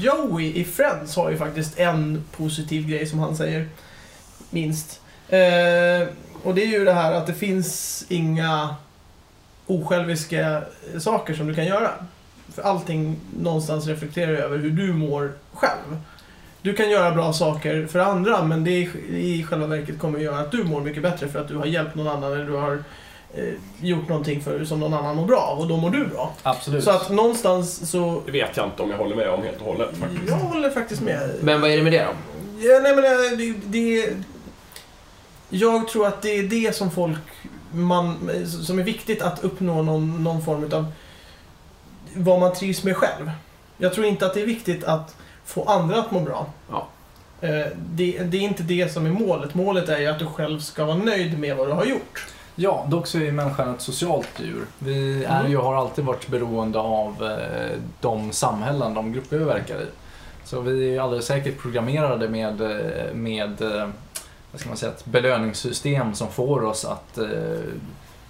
Joey 0.00 0.52
i 0.54 0.64
Friends 0.64 1.16
har 1.16 1.30
ju 1.30 1.36
faktiskt 1.36 1.78
en 1.78 2.24
positiv 2.36 2.88
grej 2.88 3.06
som 3.06 3.18
han 3.18 3.36
säger. 3.36 3.68
Minst. 4.50 5.00
Eh, 5.28 6.08
och 6.42 6.54
det 6.54 6.62
är 6.62 6.66
ju 6.66 6.84
det 6.84 6.92
här 6.92 7.12
att 7.12 7.26
det 7.26 7.34
finns 7.34 8.04
inga 8.08 8.76
osjälviska 9.66 10.62
saker 10.98 11.34
som 11.34 11.46
du 11.46 11.54
kan 11.54 11.66
göra. 11.66 11.90
För 12.54 12.62
allting 12.62 13.16
någonstans 13.40 13.86
reflekterar 13.86 14.32
över 14.32 14.58
hur 14.58 14.70
du 14.70 14.92
mår 14.92 15.32
själv. 15.52 15.98
Du 16.62 16.74
kan 16.74 16.90
göra 16.90 17.10
bra 17.10 17.32
saker 17.32 17.86
för 17.86 17.98
andra 17.98 18.44
men 18.44 18.64
det 18.64 18.70
i, 18.70 19.46
själva 19.48 19.66
verket 19.66 19.98
kommer 19.98 20.18
att 20.18 20.24
göra 20.24 20.38
att 20.38 20.50
du 20.50 20.64
mår 20.64 20.80
mycket 20.80 21.02
bättre 21.02 21.28
för 21.28 21.40
att 21.40 21.48
du 21.48 21.56
har 21.56 21.66
hjälpt 21.66 21.94
någon 21.94 22.08
annan 22.08 22.32
eller 22.32 22.44
du 22.44 22.52
har 22.52 22.84
eh, 23.34 23.44
gjort 23.80 24.08
någonting 24.08 24.40
för, 24.40 24.64
som 24.64 24.80
någon 24.80 24.94
annan 24.94 25.16
mår 25.16 25.26
bra 25.26 25.40
av 25.40 25.58
och 25.58 25.68
då 25.68 25.76
mår 25.76 25.90
du 25.90 26.06
bra. 26.06 26.34
Absolut. 26.42 26.84
Så 26.84 26.90
att 26.90 27.10
någonstans 27.10 27.90
så... 27.90 28.22
Det 28.26 28.32
vet 28.32 28.56
jag 28.56 28.66
inte 28.66 28.82
om 28.82 28.90
jag 28.90 28.98
håller 28.98 29.16
med 29.16 29.28
om 29.28 29.42
helt 29.42 29.60
och 29.60 29.66
hållet 29.66 29.96
faktiskt. 29.96 30.22
Jag 30.28 30.36
håller 30.36 30.70
faktiskt 30.70 31.02
med. 31.02 31.30
Men 31.40 31.60
vad 31.60 31.70
är 31.70 31.76
det 31.76 31.82
med 31.82 31.92
det 31.92 32.04
då? 32.04 32.10
Ja, 32.58 32.80
nej 32.82 32.96
men 32.96 33.04
eh, 33.04 33.38
det, 33.38 33.54
det... 33.64 34.14
Jag 35.48 35.88
tror 35.88 36.06
att 36.06 36.22
det 36.22 36.38
är 36.38 36.42
det 36.42 36.76
som 36.76 36.90
folk... 36.90 37.18
Man, 37.74 38.30
som 38.46 38.78
är 38.78 38.82
viktigt 38.82 39.22
att 39.22 39.44
uppnå 39.44 39.82
någon, 39.82 40.24
någon 40.24 40.44
form 40.44 40.70
av 40.72 40.86
vad 42.16 42.40
man 42.40 42.52
trivs 42.54 42.84
med 42.84 42.96
själv. 42.96 43.30
Jag 43.78 43.92
tror 43.94 44.06
inte 44.06 44.26
att 44.26 44.34
det 44.34 44.42
är 44.42 44.46
viktigt 44.46 44.84
att 44.84 45.16
få 45.44 45.64
andra 45.64 45.98
att 45.98 46.10
må 46.10 46.20
bra. 46.20 46.46
Ja. 46.70 46.86
Eh, 47.40 47.66
Det, 47.76 48.18
det 48.18 48.36
är 48.36 48.40
inte 48.42 48.62
det 48.62 48.92
som 48.92 49.06
är 49.06 49.10
målet. 49.10 49.54
Målet 49.54 49.88
är 49.88 49.98
ju 49.98 50.06
att 50.06 50.18
du 50.18 50.26
själv 50.26 50.60
ska 50.60 50.84
vara 50.84 50.96
nöjd 50.96 51.38
med 51.38 51.56
vad 51.56 51.68
du 51.68 51.72
har 51.72 51.84
gjort. 51.84 52.26
Ja, 52.54 52.86
dock 52.88 53.06
så 53.06 53.18
är 53.18 53.32
människan 53.32 53.74
ett 53.74 53.80
socialt 53.80 54.28
djur. 54.40 54.64
Vi 54.78 55.24
är 55.24 55.38
Mm. 55.40 55.50
ju, 55.50 55.56
har 55.56 55.74
alltid 55.74 56.04
varit 56.04 56.28
beroende 56.28 56.78
av 56.78 57.24
eh, 57.24 57.78
de 58.00 58.32
samhällen, 58.32 58.94
de 58.94 59.12
grupper 59.12 59.38
vi 59.38 59.44
verkar 59.44 59.74
i. 59.76 59.86
Så 60.44 60.60
vi 60.60 60.96
är 60.96 61.00
alldeles 61.00 61.26
säkert 61.26 61.58
programmerade 61.58 62.28
med, 62.28 62.60
eh, 62.60 63.14
med 63.14 63.56
vad 64.52 64.60
ska 64.60 64.68
man 64.68 64.76
säga, 64.78 64.92
ett 64.92 65.04
belöningssystem 65.04 66.14
som 66.14 66.28
får 66.28 66.64
oss 66.64 66.84
att 66.84 67.18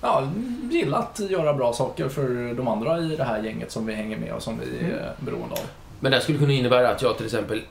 ja, 0.02 0.28
gilla 0.71 0.97
att 0.97 1.21
göra 1.30 1.54
bra 1.54 1.73
saker 1.73 2.09
för 2.09 2.54
de 2.54 2.68
andra 2.68 2.99
i 3.00 3.16
det 3.16 3.25
här 3.25 3.42
gänget 3.42 3.71
som 3.73 3.87
vi 3.87 3.94
hänger 3.94 4.16
med 4.16 4.32
och 4.35 4.42
som 4.42 4.59
vi 4.61 4.87
är 4.87 4.90
Mm. 4.90 4.99
beroende 5.18 5.54
av. 5.54 5.61
Men 6.00 6.11
det 6.11 6.16
här 6.16 6.23
skulle 6.23 6.38
kunna 6.38 6.52
innebära 6.52 6.88
att 6.90 7.02
jag 7.02 7.16
till 7.16 7.26
exempel, 7.26 7.62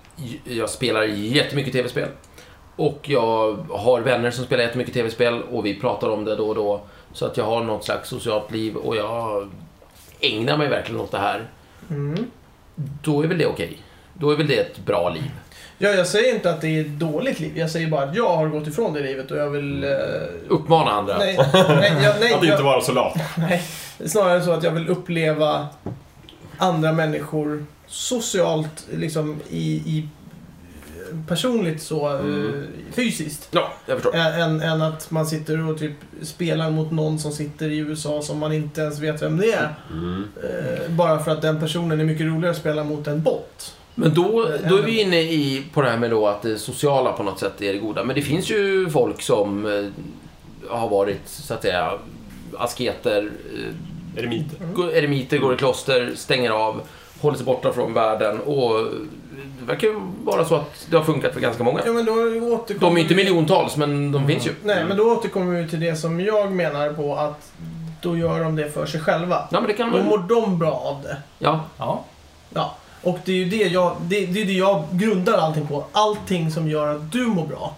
jag 0.44 0.70
spelar 0.70 1.04
jättemycket 1.04 1.74
tv-spel. 1.74 2.08
Och 2.76 3.10
jag 3.10 3.54
har 3.70 4.02
vänner 4.02 4.32
som 4.32 4.46
spelar 4.46 4.64
jättemycket 4.64 4.94
tv-spel 4.94 5.42
och 5.52 5.66
vi 5.66 5.80
pratar 5.80 6.10
om 6.10 6.26
det 6.26 6.36
då 6.36 6.48
och 6.48 6.56
då. 6.56 6.82
Så 7.14 7.26
att 7.26 7.38
jag 7.38 7.46
har 7.46 7.64
något 7.64 7.84
slags 7.86 8.10
socialt 8.10 8.52
liv 8.52 8.76
och 8.76 8.96
jag 8.96 9.50
ägnar 10.20 10.58
mig 10.58 10.68
verkligen 10.70 11.02
åt 11.02 11.12
det 11.12 11.18
här. 11.18 11.48
Mm. 11.90 12.26
Då 13.04 13.24
är 13.24 13.28
väl 13.28 13.38
det 13.38 13.46
okej. 13.46 13.78
Då 14.14 14.32
är 14.32 14.36
väl 14.36 14.48
det 14.48 14.58
ett 14.60 14.80
bra 14.86 15.10
liv. 15.10 15.32
Ja, 15.82 15.90
jag 15.90 16.08
säger 16.08 16.36
inte 16.36 16.50
att 16.50 16.62
det 16.62 16.68
är 16.68 16.82
ett 16.82 17.00
dåligt 17.00 17.40
liv. 17.40 17.52
Jag 17.58 17.70
säger 17.72 17.88
bara 17.88 18.04
att 18.04 18.16
jag 18.16 18.36
har 18.38 18.48
gått 18.48 18.68
ifrån 18.68 18.94
det 18.94 19.00
livet 19.00 19.32
och 19.32 19.38
jag 19.38 19.50
vill... 19.50 19.84
Eh, 19.84 19.90
Uppmana 20.48 20.92
andra. 20.92 21.18
nej, 21.18 21.38
nej, 21.54 21.94
jag, 22.04 22.16
nej, 22.20 22.34
Att 22.34 22.44
inte 22.44 22.48
jag, 22.48 22.64
vara 22.64 22.82
så 22.82 22.92
lat. 22.94 23.14
nej. 23.38 23.64
Snarare 24.06 24.42
så 24.44 24.52
att 24.52 24.64
jag 24.64 24.72
vill 24.72 24.88
uppleva 24.90 25.68
andra 26.58 26.92
människor 26.94 27.66
socialt, 27.88 28.88
liksom 28.94 29.40
i, 29.50 29.66
i 29.76 30.08
personligt 31.28 31.82
så, 31.82 32.08
Mm. 32.08 32.54
eh, 32.54 32.94
fysiskt. 32.94 33.48
Ja, 33.52 33.72
jag 33.86 33.98
förstår. 34.02 34.16
Än, 34.16 34.62
än 34.62 34.82
att 34.82 35.12
man 35.12 35.26
sitter 35.26 35.70
och 35.70 35.80
typ 35.80 35.94
spelar 36.22 36.70
mot 36.70 36.92
någon 36.92 37.20
som 37.20 37.32
sitter 37.32 37.70
i 37.70 37.78
USA 37.78 38.22
som 38.22 38.38
man 38.40 38.54
inte 38.54 38.82
ens 38.82 39.00
vet 39.00 39.22
vem 39.22 39.38
det 39.38 39.52
är. 39.54 39.76
Mm. 39.92 40.24
Eh, 40.44 40.90
bara 40.92 41.20
för 41.24 41.32
att 41.32 41.42
den 41.42 41.60
personen 41.60 42.00
är 42.00 42.06
mycket 42.06 42.26
roligare 42.26 42.52
att 42.52 42.58
spela 42.58 42.84
mot 42.84 43.08
en 43.08 43.22
bot. 43.24 43.76
Men 43.96 44.14
då, 44.14 44.48
då 44.70 44.78
är 44.78 44.82
vi 44.82 45.02
inne 45.02 45.22
i, 45.22 45.64
på 45.74 45.82
det 45.82 45.90
här 45.90 45.98
med 45.98 46.10
då 46.10 46.28
att 46.28 46.42
det 46.42 46.58
sociala 46.58 47.12
på 47.12 47.24
något 47.24 47.40
sätt 47.40 47.62
är 47.62 47.74
det 47.74 47.80
goda. 47.80 48.04
Men 48.04 48.16
det 48.16 48.22
finns 48.22 48.50
ju 48.52 48.90
folk 48.90 49.22
som 49.22 49.66
eh, 49.66 49.86
har 50.78 50.90
varit, 50.90 51.22
så 51.28 51.54
att 51.54 51.62
säga, 51.62 51.92
asketer, 52.58 53.30
eh, 54.16 54.20
Eremiter. 54.24 54.58
går- 54.76 54.92
eremiter, 54.94 55.38
går 55.38 55.54
i 55.54 55.58
kloster, 55.58 56.12
stänger 56.16 56.52
av, 56.52 56.82
håller 57.22 57.38
sig 57.38 57.46
borta 57.46 57.74
från 57.74 57.94
världen 57.94 58.40
och 58.40 58.74
det 59.60 59.66
verkar 59.68 59.88
ju 59.88 60.00
vara 60.24 60.46
så 60.46 60.56
att 60.56 60.88
det 60.90 60.98
har 60.98 61.04
funkat 61.04 61.34
för 61.34 61.40
ganska 61.42 61.64
många. 61.64 61.80
Ja, 61.86 61.92
men 61.94 62.06
då 62.06 62.12
återkommer 62.56 62.90
De 62.92 62.98
är 62.98 63.02
inte 63.02 63.14
vi- 63.14 63.24
miljontals, 63.24 63.78
men 63.78 64.12
de 64.12 64.28
finns 64.28 64.48
ju. 64.48 64.52
Nej, 64.64 64.86
men 64.88 64.98
då 64.98 65.04
återkommer 65.04 65.62
vi 65.62 65.70
till 65.70 65.80
det 65.80 65.96
som 65.96 66.20
jag 66.22 66.52
menar 66.52 66.94
på 66.94 67.16
att 67.16 67.52
då 68.02 68.18
gör 68.18 68.40
de 68.44 68.56
det 68.56 68.70
för 68.72 68.86
sig 68.86 69.00
själva. 69.02 69.48
Ja, 69.52 69.60
men 69.60 69.68
det 69.68 69.74
kan 69.74 69.92
Då 69.92 69.98
man 69.98 70.06
mår 70.08 70.18
de 70.18 70.60
bra 70.60 70.72
av 70.72 71.02
det. 71.04 71.18
Ja, 71.40 71.60
Ja, 71.78 72.04
Ja. 72.54 72.76
Och 73.04 73.20
det 73.26 73.32
är 73.32 73.36
ju 73.36 73.46
det 73.46 73.68
jag, 73.68 73.96
det, 74.02 74.26
det 74.26 74.42
är 74.42 74.46
det 74.46 74.54
jag 74.54 74.86
grundar 74.92 75.38
allting 75.38 75.68
på. 75.68 75.86
Allting 75.92 76.52
som 76.52 76.68
gör 76.68 76.96
att 76.96 77.12
du 77.12 77.26
mår 77.26 77.48
bra 77.48 77.76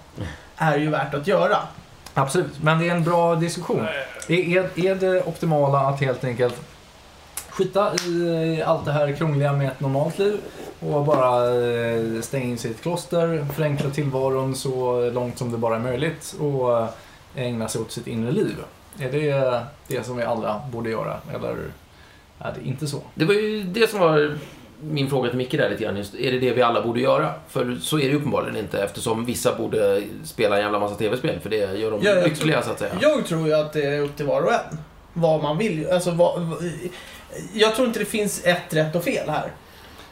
är 0.57 0.77
ju 0.77 0.89
värt 0.89 1.13
att 1.13 1.27
göra. 1.27 1.57
absolut. 2.13 2.61
Men 2.61 2.79
det 2.79 2.89
är 2.89 2.95
en 2.95 3.03
bra 3.03 3.35
diskussion. 3.35 3.87
Är, 4.27 4.57
är, 4.57 4.79
är 4.85 4.95
det 4.95 5.23
optimala 5.23 5.79
att 5.79 5.99
helt 5.99 6.23
enkelt 6.23 6.55
skita 7.49 7.95
i 7.95 8.63
allt 8.65 8.85
det 8.85 8.91
här 8.91 9.13
krångliga 9.13 9.53
med 9.53 9.67
ett 9.67 9.79
normalt 9.79 10.19
liv 10.19 10.39
och 10.79 11.05
bara 11.05 11.45
eh, 11.45 12.21
stänga 12.21 12.45
in 12.45 12.57
sig 12.57 12.71
i 12.71 12.73
ett 12.73 12.81
kloster, 12.81 13.45
förenkla 13.55 13.89
tillvaron 13.89 14.55
så 14.55 15.09
långt 15.09 15.37
som 15.37 15.51
det 15.51 15.57
bara 15.57 15.75
är 15.75 15.79
möjligt 15.79 16.35
och 16.39 16.77
eh, 16.77 16.89
ägna 17.35 17.67
sig 17.67 17.81
åt 17.81 17.91
sitt 17.91 18.07
inre 18.07 18.31
liv. 18.31 18.55
Är 18.99 19.11
det 19.11 19.61
det 19.87 20.05
som 20.05 20.17
vi 20.17 20.23
alla 20.23 20.61
borde 20.71 20.89
göra 20.89 21.17
eller 21.33 21.55
är 22.39 22.53
det 22.55 22.67
inte 22.67 22.87
så? 22.87 23.01
Det 23.15 23.25
var 23.25 23.33
ju 23.33 23.63
det 23.63 23.89
som 23.89 23.99
var 23.99 24.37
min 24.83 25.09
fråga 25.09 25.29
till 25.29 25.37
Micke 25.37 25.51
där 25.51 25.69
lite 25.69 25.83
grann. 25.83 25.97
Just, 25.97 26.15
är 26.15 26.31
det 26.31 26.39
det 26.39 26.53
vi 26.53 26.61
alla 26.61 26.81
borde 26.81 26.99
göra? 26.99 27.33
För 27.47 27.77
så 27.81 27.97
är 27.97 28.01
det 28.01 28.09
ju 28.09 28.15
uppenbarligen 28.15 28.57
inte 28.57 28.83
eftersom 28.83 29.25
vissa 29.25 29.55
borde 29.55 30.03
spela 30.23 30.55
en 30.55 30.61
jävla 30.61 30.79
massa 30.79 30.95
tv-spel 30.95 31.39
för 31.39 31.49
det 31.49 31.57
gör 31.57 31.91
dem 31.91 31.99
Ja, 32.03 32.11
jag 32.11 32.23
lyckliga 32.23 32.61
så 32.61 32.71
att 32.71 32.79
säga. 32.79 32.93
Jag 33.01 33.25
tror 33.25 33.47
ju 33.47 33.53
att 33.53 33.73
det 33.73 33.83
är 33.83 33.99
upp 33.99 34.17
till 34.17 34.25
var 34.25 34.41
och 34.41 34.53
en. 34.53 34.77
Vad 35.13 35.43
man 35.43 35.57
vill. 35.57 35.89
Alltså, 35.91 36.11
vad, 36.11 36.53
jag 37.53 37.75
tror 37.75 37.87
inte 37.87 37.99
det 37.99 38.05
finns 38.05 38.45
ett 38.45 38.73
rätt 38.73 38.95
och 38.95 39.03
fel 39.03 39.29
här. 39.29 39.51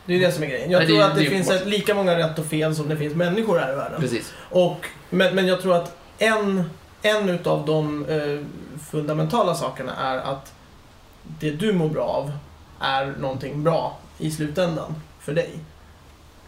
Det 0.05 0.13
är 0.13 0.19
det 0.19 0.31
som 0.31 0.43
är 0.43 0.47
grejen. 0.47 0.71
Jag 0.71 0.79
Nej, 0.79 0.87
det 0.87 0.93
tror 0.93 1.03
att 1.03 1.15
det, 1.15 1.23
det 1.23 1.29
finns 1.29 1.49
ett, 1.49 1.65
lika 1.65 1.95
många 1.95 2.17
rätt 2.17 2.39
och 2.39 2.45
fel 2.45 2.75
som 2.75 2.89
det 2.89 2.97
finns 2.97 3.15
människor 3.15 3.59
här 3.59 3.73
i 3.73 3.75
världen. 3.75 4.01
Precis. 4.01 4.33
Och, 4.49 4.85
men, 5.09 5.35
men 5.35 5.47
jag 5.47 5.61
tror 5.61 5.75
att 5.75 5.97
en, 6.17 6.69
en 7.01 7.29
utav 7.29 7.65
de 7.65 8.05
eh, 8.05 8.45
fundamentala 8.91 9.55
sakerna 9.55 9.95
är 9.95 10.17
att 10.17 10.53
det 11.23 11.51
du 11.51 11.73
mår 11.73 11.89
bra 11.89 12.03
av 12.03 12.31
är 12.79 13.13
någonting 13.19 13.63
bra 13.63 13.97
i 14.21 14.31
slutändan 14.31 14.95
för 15.19 15.33
dig. 15.33 15.49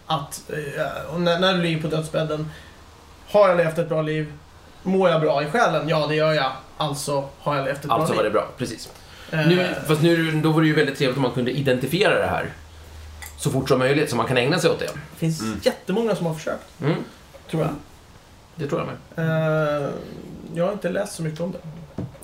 Att, 0.05 0.41
eh, 0.49 1.17
när, 1.17 1.39
när 1.39 1.53
du 1.53 1.61
ligger 1.61 1.81
på 1.81 1.87
dödsbädden, 1.87 2.51
har 3.29 3.47
jag 3.49 3.57
levt 3.57 3.77
ett 3.77 3.89
bra 3.89 4.01
liv? 4.01 4.33
Mår 4.83 5.09
jag 5.09 5.21
bra 5.21 5.43
i 5.43 5.45
själen? 5.45 5.89
Ja, 5.89 6.07
det 6.07 6.15
gör 6.15 6.33
jag. 6.33 6.51
Alltså 6.77 7.29
har 7.39 7.55
jag 7.55 7.65
levt 7.65 7.85
ett 7.85 7.91
Alltså 7.91 8.07
bra 8.13 8.15
var 8.17 8.23
liv. 8.23 8.33
det 8.33 8.39
bra. 8.39 8.47
Precis. 8.57 8.89
Eh, 9.31 9.47
Nu, 9.47 9.67
fast 9.87 10.01
nu, 10.01 10.31
då 10.31 10.51
vore 10.51 10.63
det 10.63 10.67
ju 10.67 10.75
väldigt 10.75 10.97
trevligt 10.97 11.17
om 11.17 11.21
man 11.23 11.31
kunde 11.31 11.51
identifiera 11.51 12.19
det 12.19 12.27
här 12.27 12.49
så 13.37 13.49
fort 13.51 13.69
som 13.69 13.79
möjligt 13.79 14.09
så 14.09 14.15
man 14.15 14.25
kan 14.27 14.37
ägna 14.37 14.59
sig 14.59 14.69
åt 14.69 14.79
det. 14.79 14.85
det 14.85 15.17
finns 15.17 15.41
Mm. 15.41 15.59
jättemånga 15.63 16.15
som 16.15 16.25
har 16.25 16.33
försökt, 16.33 16.81
Mm, 16.81 16.95
tror 17.49 17.61
jag. 17.61 17.71
det 18.55 18.67
tror 18.67 18.81
jag 18.81 18.87
med. 18.87 19.77
Eh, 19.83 19.89
jag 20.55 20.65
har 20.65 20.73
inte 20.73 20.89
läst 20.89 21.15
så 21.15 21.23
mycket 21.23 21.39
om 21.41 21.51
det. 21.51 21.57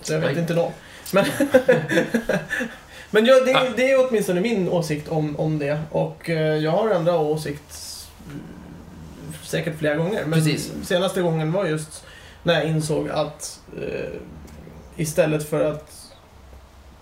Så 0.01 0.13
jag 0.13 0.19
vet 0.19 0.31
Nej. 0.31 0.39
inte 0.41 0.53
någon. 0.53 0.71
Men, 1.13 1.25
men 3.11 3.25
ja, 3.25 3.39
det, 3.45 3.55
Ah. 3.55 3.63
det 3.75 3.91
är 3.91 4.07
åtminstone 4.09 4.41
min 4.41 4.69
åsikt 4.69 5.07
om, 5.09 5.39
om 5.39 5.59
det. 5.59 5.79
Och 5.91 6.29
eh, 6.29 6.55
jag 6.57 6.71
har 6.71 6.89
ändrat 6.89 7.15
åsikt 7.19 7.95
säkert 9.43 9.77
flera 9.79 9.95
gånger. 9.95 10.21
Men 10.25 10.33
Precis. 10.39 10.71
senaste 10.83 11.21
gången 11.21 11.51
var 11.51 11.65
just 11.65 12.05
när 12.43 12.53
jag 12.53 12.65
insåg 12.65 13.09
att 13.09 13.59
eh, 13.81 14.09
istället 14.95 15.49
för 15.49 15.71
att 15.71 15.91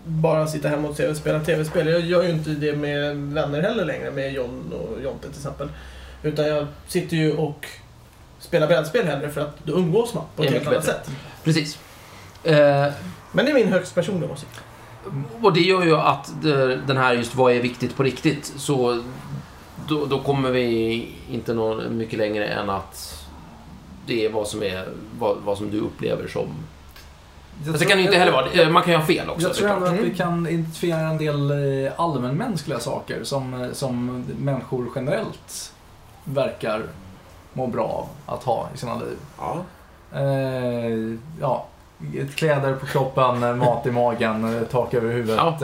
bara 0.04 0.48
sitta 0.48 0.68
hemma 0.70 0.88
och 0.88 0.98
TV 0.98 1.16
spela 1.16 1.40
tv-spel. 1.40 1.88
Jag 1.88 2.02
gör 2.02 2.24
ju 2.24 2.30
inte 2.30 2.50
det 2.50 2.76
med 2.76 3.16
vänner 3.18 3.62
heller 3.62 3.86
längre, 3.86 4.12
med 4.12 4.34
John 4.34 4.74
och 4.74 5.02
Jonte 5.04 5.28
till 5.30 5.38
exempel. 5.38 5.70
Utan 6.24 6.48
jag 6.48 6.68
sitter 6.88 7.18
ju 7.18 7.38
och 7.38 7.66
spelar 8.40 8.68
brädspel 8.68 9.06
hellre 9.06 9.30
för 9.30 9.42
att 9.42 9.56
då 9.64 9.74
umgås 9.74 10.14
man 10.14 10.24
på 10.36 10.44
ett 10.44 10.50
är 10.50 10.54
helt 10.54 10.68
annat 10.68 10.86
sätt. 10.86 11.10
Precis. 11.44 11.80
Eh, 12.44 12.88
Men 13.32 13.46
det 13.46 13.52
är 13.52 13.54
min 13.54 13.68
högst 13.68 13.96
personliga 13.96 14.32
åsikt. 14.32 14.52
Och 15.42 15.54
det 15.54 15.62
gör 15.62 15.84
ju 15.84 15.96
att 15.96 16.34
det, 16.42 16.76
den 16.76 16.98
här 16.98 17.14
just 17.14 17.36
vad 17.36 17.54
är 17.54 17.62
viktigt 17.62 17.96
på 17.96 18.04
riktigt 18.04 18.54
så 18.56 19.04
då, 19.88 20.06
då 20.06 20.20
kommer 20.20 20.52
vi 20.52 21.08
inte 21.32 21.54
nå 21.54 21.82
mycket 21.90 22.20
längre 22.20 22.48
än 22.48 22.70
att 22.70 23.26
det 24.06 24.26
är 24.26 24.30
vad 24.30 24.48
som 24.48 24.64
är 24.64 24.90
vad, 25.20 25.38
vad 25.38 25.58
som 25.58 25.72
du 25.72 25.80
upplever 25.80 26.28
som... 26.28 26.48
Fast 27.66 27.80
det 27.80 27.86
kan 27.86 27.98
ju 27.98 28.06
inte 28.06 28.18
heller 28.18 28.32
vara, 28.32 28.52
eh, 28.52 28.70
man 28.70 28.84
kan 28.84 28.92
ju 28.92 29.00
ha 29.00 29.06
fel 29.06 29.30
också. 29.30 29.48
Jag 29.48 29.56
tror 29.56 29.68
det 29.68 29.74
ändå 29.74 29.88
att 29.88 30.00
vi 30.00 30.16
kan 30.16 30.48
identifiera 30.48 31.00
en 31.00 31.18
del 31.18 31.52
eh, 31.86 31.92
allmänmänskliga 31.98 32.80
saker 32.80 33.24
som, 33.24 33.64
eh, 33.64 33.72
som 33.72 34.26
människor 34.40 34.88
generellt 34.96 35.74
verkar 36.24 36.84
må 37.54 37.68
bra 37.68 37.84
av 37.84 38.36
att 38.36 38.44
ha 38.44 38.70
i 38.76 38.78
sina 38.78 39.00
liv. 39.00 39.18
Ja. 39.38 39.64
Eh, 40.12 41.18
ja, 42.28 42.34
kläder 42.36 42.74
på 42.74 42.86
kroppen, 42.86 43.44
eh, 43.44 43.56
mat 43.56 43.86
i 43.86 43.92
magen, 43.92 44.58
eh, 44.58 44.64
tak 44.64 44.94
över 44.94 45.12
huvudet. 45.12 45.36
Ja. 45.38 45.58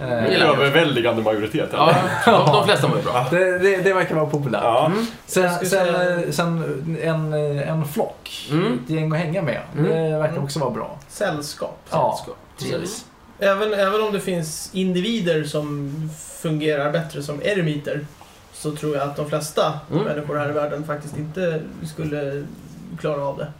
En 0.00 0.08
eh, 0.08 0.24
det. 0.24 0.36
överväldigande 0.36 1.22
majoritet. 1.22 1.68
Ja, 1.72 1.94
de, 2.24 2.30
de 2.52 2.64
flesta 2.66 2.88
mår 2.88 2.96
ju 2.96 3.02
bra. 3.02 3.26
det, 3.30 3.58
det, 3.58 3.76
det 3.76 3.92
verkar 3.92 4.14
vara 4.14 4.26
populärt. 4.26 4.62
Ja. 4.64 4.86
Mm. 4.86 5.06
Sen, 5.26 5.66
sen, 5.66 6.32
sen 6.32 6.98
en, 7.02 7.32
en 7.58 7.84
flock, 7.88 8.48
Mm. 8.50 8.78
ett 8.84 8.90
gäng 8.90 9.12
att 9.12 9.18
hänga 9.18 9.42
med. 9.42 9.60
Mm. 9.76 9.84
Det 9.90 10.18
verkar 10.18 10.32
Mm. 10.32 10.44
också 10.44 10.58
vara 10.58 10.70
bra. 10.70 10.98
Sällskap. 11.08 11.78
Ja, 11.90 12.14
Sällskap. 12.16 12.36
precis. 12.80 13.04
Även, 13.38 13.74
även 13.74 14.02
om 14.02 14.12
det 14.12 14.20
finns 14.20 14.70
individer 14.72 15.44
som 15.44 15.92
fungerar 16.42 16.90
bättre 16.92 17.22
som 17.22 17.42
eremiter 17.42 18.06
så 18.52 18.70
tror 18.76 18.96
jag 18.96 19.08
att 19.08 19.16
de 19.16 19.28
flesta 19.28 19.72
Mm. 19.92 20.04
människor 20.04 20.36
här 20.36 20.48
i 20.48 20.52
världen 20.52 20.84
faktiskt 20.84 21.16
inte 21.18 21.60
skulle 21.94 22.46
klara 23.00 23.22
av 23.22 23.38
det 23.38 23.52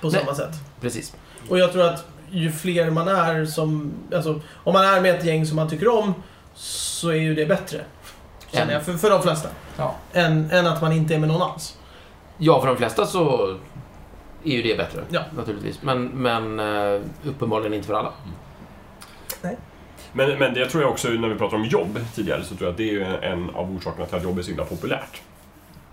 på 0.00 0.08
Nej. 0.08 0.20
samma 0.20 0.34
sätt. 0.34 0.54
Precis. 0.80 1.12
Och 1.48 1.58
jag 1.58 1.72
tror 1.72 1.82
att 1.82 2.06
ju 2.30 2.52
fler 2.52 2.90
man 2.90 3.08
är 3.08 3.44
som... 3.44 3.92
Alltså, 4.14 4.40
om 4.54 4.72
man 4.72 4.84
är 4.84 5.00
med 5.00 5.14
ett 5.14 5.24
gäng 5.24 5.46
som 5.46 5.56
man 5.56 5.70
tycker 5.70 5.88
om 5.88 6.14
så 6.54 7.08
är 7.08 7.14
ju 7.14 7.34
det 7.34 7.46
bättre. 7.46 7.80
Känner 8.52 8.66
Än. 8.66 8.72
jag, 8.72 8.82
för, 8.82 8.92
för 8.92 9.10
de 9.10 9.22
flesta. 9.22 9.48
Ja. 9.76 9.94
Än, 10.12 10.50
än 10.50 10.66
att 10.66 10.82
man 10.82 10.92
inte 10.92 11.14
är 11.14 11.18
med 11.18 11.28
någon 11.28 11.42
alls. 11.42 11.78
Ja, 12.38 12.60
för 12.60 12.68
de 12.68 12.76
flesta 12.76 13.06
så 13.06 13.56
är 14.44 14.52
ju 14.52 14.62
det 14.62 14.76
bättre. 14.76 15.00
Ja. 15.08 15.22
Naturligtvis. 15.36 15.82
Men, 15.82 16.04
men 16.04 16.60
eh, 16.60 17.00
uppenbarligen 17.24 17.74
inte 17.74 17.86
för 17.86 17.94
alla. 17.94 18.12
Men, 20.12 20.38
men 20.38 20.54
det 20.54 20.66
tror 20.66 20.82
jag 20.82 20.92
också, 20.92 21.08
när 21.08 21.28
vi 21.28 21.34
pratar 21.34 21.56
om 21.56 21.64
jobb 21.64 21.98
tidigare, 22.14 22.44
så 22.44 22.54
tror 22.54 22.66
jag 22.66 22.70
att 22.70 22.76
det 22.76 22.88
är 22.88 22.92
ju 22.92 23.04
en 23.04 23.50
av 23.50 23.76
orsakerna 23.76 24.06
till 24.06 24.16
att 24.16 24.22
jobb 24.22 24.38
är 24.38 24.42
så 24.42 24.48
himla 24.48 24.64
populärt. 24.64 25.22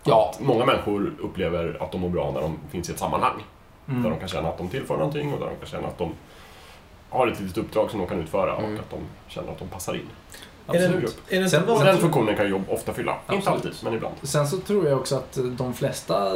Ja. 0.04 0.32
Att 0.34 0.40
många 0.40 0.66
människor 0.66 1.14
upplever 1.22 1.78
att 1.80 1.92
de 1.92 2.02
mår 2.02 2.10
bra 2.10 2.32
när 2.32 2.42
de 2.42 2.58
finns 2.72 2.90
i 2.90 2.92
ett 2.92 3.00
sammanhang. 3.00 3.44
Där 3.86 3.94
Mm. 3.96 4.12
de 4.12 4.20
kan 4.20 4.28
känna 4.28 4.50
att 4.50 4.58
de 4.58 4.70
tillför 4.70 4.98
någonting 4.98 5.34
och 5.34 5.40
där 5.40 5.46
de 5.48 5.56
kan 5.56 5.68
känna 5.68 5.88
att 5.88 5.98
de 5.98 6.12
har 7.10 7.28
ett 7.28 7.40
litet 7.40 7.58
uppdrag 7.58 7.90
som 7.92 8.00
de 8.00 8.08
kan 8.08 8.20
utföra 8.20 8.56
Mm. 8.58 8.74
och 8.74 8.80
att 8.80 8.90
de 8.90 9.00
känner 9.28 9.52
att 9.52 9.60
de 9.60 9.68
passar 9.68 9.94
in. 9.94 10.00
Är 10.68 10.74
det, 10.74 10.86
Absolut. 10.86 11.18
är 11.30 11.30
det 11.30 11.38
inte 11.38 11.50
Sen- 11.50 11.70
Och 11.70 11.84
den 11.86 11.98
funktionen 11.98 12.36
kan 12.36 12.50
jobb 12.50 12.64
ofta 12.70 12.94
fylla. 12.94 13.12
Inte 13.12 13.36
Absolut. 13.50 13.66
alltid, 13.66 13.84
men 13.84 13.94
ibland. 13.94 14.16
Sen 14.22 14.48
så 14.48 14.58
tror 14.58 14.88
jag 14.88 15.00
också 15.00 15.16
att 15.16 15.38
de 15.58 15.74
flesta 15.74 16.32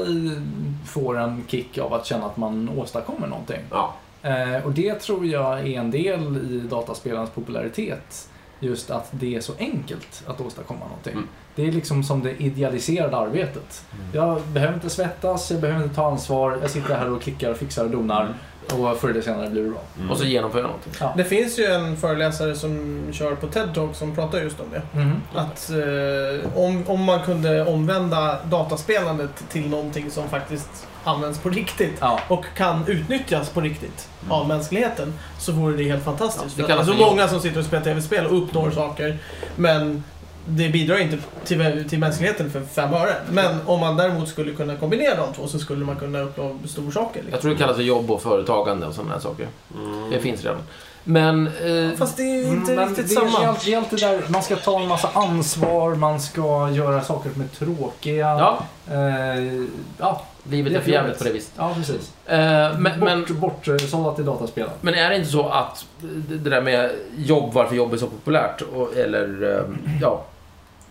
får 0.88 1.18
en 1.20 1.44
kick 1.48 1.78
av 1.78 1.94
att 1.94 2.06
känna 2.06 2.26
att 2.26 2.38
man 2.38 2.70
åstadkommer 2.78 3.28
någonting. 3.28 3.62
Ja. 3.72 3.94
Eh, 4.22 4.66
och 4.66 4.72
det 4.72 4.96
tror 4.96 5.26
jag 5.26 5.60
är 5.60 5.80
en 5.80 5.92
del 5.92 6.38
i 6.52 6.60
dataspelarnas 6.60 7.30
popularitet. 7.30 8.30
Just 8.60 8.92
att 8.92 9.08
det 9.12 9.36
är 9.36 9.42
så 9.42 9.54
enkelt 9.60 10.24
att 10.28 10.42
åstadkomma 10.42 10.86
någonting. 10.86 11.14
Mm. 11.14 11.28
Det 11.56 11.68
är 11.68 11.72
liksom 11.72 12.04
som 12.04 12.24
det 12.24 12.32
idealiserade 12.32 13.18
arbetet. 13.18 13.86
Jag 14.14 14.42
behöver 14.42 14.74
inte 14.74 14.90
svettas, 14.90 15.52
jag 15.52 15.62
behöver 15.62 15.84
inte 15.84 15.96
ta 15.96 16.12
ansvar. 16.12 16.58
Jag 16.62 16.70
sitter 16.70 16.96
här 16.96 17.12
och 17.12 17.22
klickar, 17.22 17.54
fixar 17.54 17.84
och 17.84 17.90
donar. 17.92 18.34
Och 18.74 18.98
förr 18.98 19.10
eller 19.10 19.22
senare 19.22 19.50
blir 19.50 19.64
det 19.64 19.70
bra. 19.70 19.82
Mm. 19.98 20.12
Och 20.12 20.18
så 20.18 20.24
genomför 20.24 20.60
jag 20.60 20.66
någonting. 20.66 20.94
Det 21.18 21.24
finns 21.24 21.60
ju 21.60 21.66
en 21.66 21.98
föreläsare 21.98 22.56
som 22.56 23.02
kör 23.12 23.36
på 23.36 23.48
TED 23.48 23.74
Talk 23.74 23.96
som 23.96 24.16
pratar 24.16 24.42
just 24.42 24.60
om 24.60 24.66
det. 24.72 24.82
Mhm. 25.00 25.22
Att 25.36 25.70
eh, 25.70 26.58
om, 26.58 26.84
om 26.88 27.04
man 27.04 27.24
kunde 27.26 27.66
omvända 27.66 28.38
dataspelandet 28.44 29.44
till 29.50 29.70
någonting 29.70 30.12
som 30.12 30.30
faktiskt 30.30 30.88
används 31.04 31.40
på 31.40 31.50
riktigt 31.50 31.98
Ja. 32.00 32.20
och 32.28 32.46
kan 32.58 32.88
utnyttjas 32.88 33.50
på 33.50 33.62
riktigt 33.62 34.10
av 34.30 34.48
mänskligheten 34.48 35.14
så 35.40 35.52
vore 35.52 35.78
det 35.78 35.84
helt 35.84 36.02
Ja, 36.06 36.12
fantastiskt. 36.12 36.58
det 36.58 36.64
kallas 36.64 36.80
att 36.82 36.88
det 36.88 36.92
är 36.94 36.96
så 36.96 37.02
jobb. 37.02 37.12
många 37.12 37.28
som 37.28 37.40
sitter 37.42 37.60
och 37.60 37.66
spelar 37.66 37.84
tv-spel 37.84 38.26
och 38.26 38.38
uppnår 38.44 38.72
saker 38.72 39.18
men 39.56 40.04
det 40.46 40.70
bidrar 40.70 40.98
inte 40.98 41.18
till, 41.46 41.86
till 41.90 42.00
mänskligheten 42.00 42.52
för 42.52 42.62
fem 42.62 42.94
öre. 42.94 43.14
Men 43.32 43.58
om 43.66 43.80
man 43.80 43.98
däremot 43.98 44.30
skulle 44.30 44.54
kunna 44.54 44.76
kombinera 44.76 45.16
de 45.16 45.34
två 45.34 45.48
så 45.48 45.60
skulle 45.60 45.86
man 45.86 45.96
kunna 45.96 46.20
uppnå 46.20 46.56
stora 46.68 46.92
saker. 46.92 47.20
Jag 47.20 47.24
Liksom. 47.26 47.42
tror 47.42 47.52
det 47.52 47.58
kallas 47.58 47.76
för 47.76 47.84
jobb 47.84 48.12
och 48.12 48.22
företagande 48.22 48.88
och 48.88 48.94
sådana 48.94 49.14
här 49.14 49.20
saker. 49.22 49.48
Mm. 49.76 50.10
Det 50.10 50.20
finns 50.20 50.44
redan. 50.44 50.62
Men... 51.04 51.48
Eh, 51.48 51.98
Fast 51.98 52.18
det 52.18 52.24
är 52.24 52.36
ju 52.36 52.44
inte 52.48 52.72
Mm, 52.72 52.76
Men 52.76 52.88
riktigt 52.90 53.10
det 53.10 53.16
är, 53.16 53.30
samma. 53.30 53.48
allt- 53.48 53.90
det 53.90 53.96
där, 54.02 54.22
man 54.30 54.44
ska 54.44 54.56
ta 54.56 54.80
en 54.82 54.88
massa 54.88 55.10
ansvar, 55.14 55.96
man 55.96 56.20
ska 56.20 56.70
göra 56.72 57.02
saker 57.04 57.30
som 57.30 57.42
är 57.42 57.48
tråkiga. 57.48 58.18
ja, 58.28 58.60
Eh, 58.92 59.64
ja, 59.98 60.22
livet 60.44 60.74
är 60.74 60.80
för 60.82 60.92
jävligt 60.92 61.18
på 61.18 61.24
det 61.24 61.32
viset. 61.32 61.52
ja 61.58 61.74
precis. 61.76 62.12
Eh, 62.26 62.38
men, 62.80 63.00
men, 63.00 63.20
Bort, 63.22 63.66
bort, 63.66 63.80
sållat 63.90 64.20
i 64.20 64.24
dataspelen. 64.24 64.70
men 64.82 64.94
är 64.94 65.10
det 65.10 65.16
inte 65.16 65.30
så 65.30 65.50
att 65.50 65.86
det 66.02 66.36
det 66.38 66.50
där 66.50 66.62
med 66.62 66.92
jobb, 67.18 67.54
varför 67.54 67.76
jobb 67.76 67.94
är 67.94 67.98
så 67.98 68.08
populärt, 68.08 68.62
och, 68.62 68.98
eller 68.98 69.58
eh, 69.58 69.64
ja, 70.02 70.26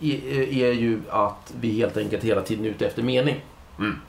är, 0.01 0.53
är 0.63 0.71
ju 0.73 1.01
att 1.09 1.53
vi 1.61 1.71
helt 1.77 1.97
enkelt 1.97 2.23
hela 2.23 2.41
tiden 2.41 2.65
är 2.65 2.69
ute 2.69 2.85
efter 2.87 3.03
mening. 3.03 3.41
Mm. 3.79 3.99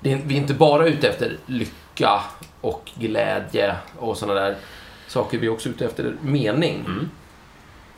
Det 0.00 0.12
är, 0.12 0.20
vi 0.24 0.34
är 0.34 0.38
inte 0.38 0.54
bara 0.54 0.86
ute 0.86 1.08
efter 1.08 1.36
lycka 1.46 2.20
och 2.60 2.90
glädje 2.94 3.74
och 3.98 4.16
sådana 4.16 4.40
där 4.40 4.56
saker. 5.08 5.38
Vi 5.38 5.46
är 5.46 5.50
också 5.52 5.68
ute 5.68 5.84
efter 5.84 6.14
mening. 6.22 6.84
Mm. 6.86 7.10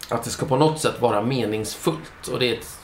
Att 0.08 0.24
det 0.24 0.30
ska 0.30 0.46
på 0.46 0.56
något 0.56 0.80
sätt 0.80 1.00
vara 1.00 1.22
meningsfullt. 1.22 2.28
Och 2.32 2.38
det 2.40 2.48
är 2.48 2.52
ett 2.52 2.76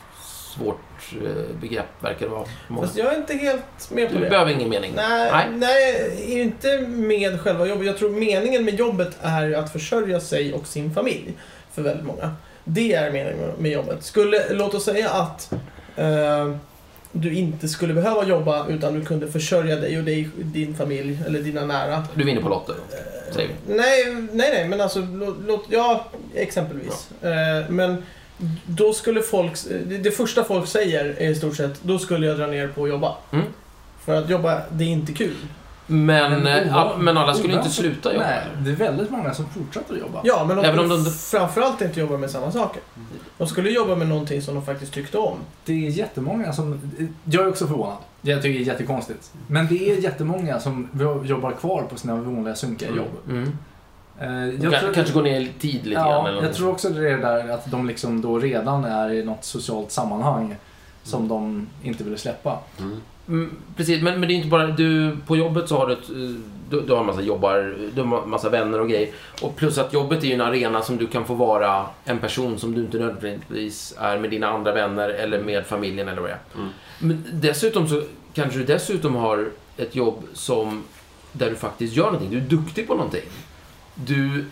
svårt 0.54 1.12
eh, 1.25 1.57
begrepp, 1.61 1.87
verkar 2.02 2.26
det 2.26 2.33
vara. 2.33 2.45
Fast 2.81 2.97
jag 2.97 3.12
är 3.14 3.16
inte 3.19 3.35
helt 3.35 3.90
med 3.90 4.09
på 4.09 4.14
Du 4.14 4.21
det. 4.25 4.31
behöver 4.31 4.50
ingen 4.52 4.69
mening. 4.69 4.93
Nej, 4.97 5.31
Nej. 5.33 5.47
nej, 5.52 6.25
är 6.38 6.43
inte 6.43 6.78
med 6.88 7.40
själva 7.40 7.66
jobbet. 7.66 7.87
Jag 7.87 7.99
tror 7.99 8.11
meningen 8.11 8.64
med 8.64 8.75
jobbet 8.75 9.16
är 9.23 9.52
att 9.52 9.73
försörja 9.73 10.21
sig 10.21 10.54
och 10.54 10.66
sin 10.66 10.95
familj. 10.95 11.33
för 11.73 11.83
väldigt 11.83 12.07
många. 12.07 12.35
Det 12.64 12.93
är 12.95 13.11
meningen 13.12 13.38
med- 13.38 13.59
med 13.59 13.71
jobbet. 13.73 14.04
Skulle, 14.04 14.52
låt 14.54 14.75
oss 14.75 14.85
säga 14.85 15.11
att 15.11 15.52
eh, 15.97 16.54
du 17.16 17.35
inte 17.35 17.68
skulle 17.68 17.94
behöva 17.94 18.25
jobba 18.25 18.66
utan 18.68 18.94
du 18.94 19.04
kunde 19.04 19.33
försörja 19.33 19.76
dig 19.76 19.99
och 19.99 20.04
dig, 20.04 20.28
din 20.37 20.75
familj 20.75 21.18
eller 21.26 21.40
dina 21.40 21.64
nära. 21.64 22.02
Du 22.14 22.25
vinner 22.25 22.42
på 22.42 22.49
lotter. 22.49 22.75
Säger 23.30 23.49
vi. 23.49 23.75
Nej, 23.75 24.14
nej, 24.14 24.50
nej, 24.52 24.68
men 24.68 24.80
alltså, 24.80 25.06
låt, 25.47 25.64
ja, 25.68 26.06
exempelvis. 26.35 27.09
Eh, 27.23 27.71
men 27.71 28.02
då 28.66 28.92
skulle 28.92 29.23
folk, 29.23 29.52
det, 29.87 29.99
det 29.99 30.11
första 30.11 30.44
folk 30.44 30.68
säger 30.68 31.14
är 31.18 31.30
i 31.30 31.35
stort 31.35 31.56
sett, 31.56 31.83
då 31.83 31.99
skulle 31.99 32.26
jag 32.26 32.38
dra 32.38 32.47
ner 32.47 32.68
på 32.68 32.85
att 32.85 32.90
jobba. 32.90 33.16
Mm. 33.33 33.44
För 34.04 34.14
att 34.14 34.30
jobba, 34.30 34.62
det 34.73 34.85
är 34.85 34.88
inte 34.88 35.12
kul. 35.12 35.37
Men, 35.87 36.43
Men 36.43 36.69
eh, 36.69 36.99
men 36.99 37.17
alla 37.19 37.35
skulle 37.35 37.55
inte 37.55 37.71
sluta 37.71 38.12
jobba. 38.12 38.26
Nej, 38.26 38.41
det 38.59 38.71
är 38.71 38.75
väldigt 38.76 39.11
många 39.11 39.35
som 39.35 39.47
fortsätter 39.49 39.95
att 39.95 40.00
jobba. 40.00 40.21
Ja, 40.25 40.45
men 40.49 40.57
de 40.57 40.64
Även 40.64 40.79
om 40.79 40.88
de- 40.88 41.05
framförallt 41.11 41.81
inte 41.83 42.00
jobba 42.00 42.17
med 42.17 42.31
samma 42.31 42.50
saker. 42.53 42.83
De 43.38 43.47
skulle 43.47 43.71
jobba 43.71 43.95
med 43.97 44.09
någonting 44.09 44.43
som 44.43 44.55
de 44.55 44.64
faktiskt 44.67 44.93
tyckte 44.93 45.19
om. 45.19 45.37
Det 45.64 45.87
är 45.87 45.91
jättemånga 45.91 46.53
som... 46.53 46.81
Jag 47.25 47.45
är 47.45 47.49
också 47.49 47.67
förvånad. 47.67 47.97
Jag 48.23 48.43
tycker 48.43 48.59
det 48.59 48.64
är 48.64 48.67
jättekonstigt. 48.67 49.33
Men 49.47 49.67
det 49.67 49.91
är 49.91 49.97
jättemånga 50.00 50.61
som 50.61 50.88
jobbar 51.25 51.50
kvar 51.53 51.83
på 51.83 51.97
sina 51.97 52.17
vanliga 52.17 52.55
sunkiga 52.55 52.88
Mm. 52.88 53.00
jobb. 53.05 53.12
Mm. 53.29 53.53
Eh, 54.21 54.62
Jag 54.64 54.81
tror, 54.81 54.93
Kanske 54.95 55.14
gå 55.14 55.21
ner 55.21 55.41
i 55.41 55.53
tid 55.61 55.75
lite 55.75 55.91
grann. 55.91 56.09
ja, 56.11 56.29
Eller 56.29 56.37
jag 56.37 56.45
något. 56.45 56.55
tror 56.57 56.71
också 56.71 56.88
det 56.88 57.11
är 57.11 57.19
där 57.19 57.49
att 57.49 57.71
de 57.71 57.87
liksom 57.87 58.21
då 58.21 58.38
redan 58.38 58.85
är 58.85 59.11
i 59.12 59.25
något 59.25 59.45
socialt 59.45 59.91
sammanhang 59.91 60.57
som 61.03 61.29
de 61.29 61.67
inte 61.83 62.05
vill 62.05 62.19
släppa. 62.19 62.59
Mm, 62.79 63.00
precis, 63.76 64.02
men, 64.02 64.21
men 64.21 64.28
det 64.28 64.35
är 64.35 64.37
inte 64.37 64.49
bara... 64.49 64.66
Du, 64.66 65.16
på 65.26 65.37
jobbet 65.37 65.69
så 65.69 65.76
har 65.76 65.87
du 65.87 65.93
ett... 65.93 66.11
eh, 66.11 66.40
Du, 66.71 66.81
du 66.81 66.93
har 66.93 67.00
en 67.00 67.07
massa 67.07 67.21
jobbar, 67.23 67.76
du 67.95 68.02
har 68.02 68.26
massa 68.26 68.49
vänner 68.50 68.81
och 68.81 68.88
grejer. 68.88 69.09
Och 69.43 69.57
plus 69.57 69.78
att 69.78 69.93
jobbet 69.93 70.23
är 70.23 70.26
ju 70.26 70.35
en 70.35 70.40
arena 70.40 70.83
som 70.83 70.97
du 70.97 71.07
kan 71.07 71.25
få 71.25 71.35
vara 71.35 71.87
en 72.04 72.19
person 72.19 72.59
som 72.59 72.75
du 72.75 72.81
inte 72.81 72.99
nödvändigtvis 72.99 73.95
är 73.99 74.19
med 74.19 74.31
dina 74.31 74.49
andra 74.49 74.73
vänner 74.73 75.09
eller 75.09 75.43
med 75.43 75.66
familjen 75.66 76.09
eller 76.09 76.21
vad 76.21 76.31
det 76.31 76.35
är. 76.35 76.59
Mm. 76.61 76.69
Men 76.99 77.25
dessutom 77.33 77.88
så 77.88 78.02
kanske 78.35 78.59
du 78.59 78.64
dessutom 78.64 79.14
har 79.14 79.49
ett 79.76 79.95
jobb 79.95 80.23
som 80.33 80.83
där 81.33 81.50
du 81.50 81.57
faktiskt 81.57 81.97
gör 81.97 82.04
någonting. 82.04 82.31
Du 82.31 82.37
är 82.37 82.49
duktig 82.61 82.87
på 82.87 82.95
någonting. 82.95 83.28
Du, 83.95 84.45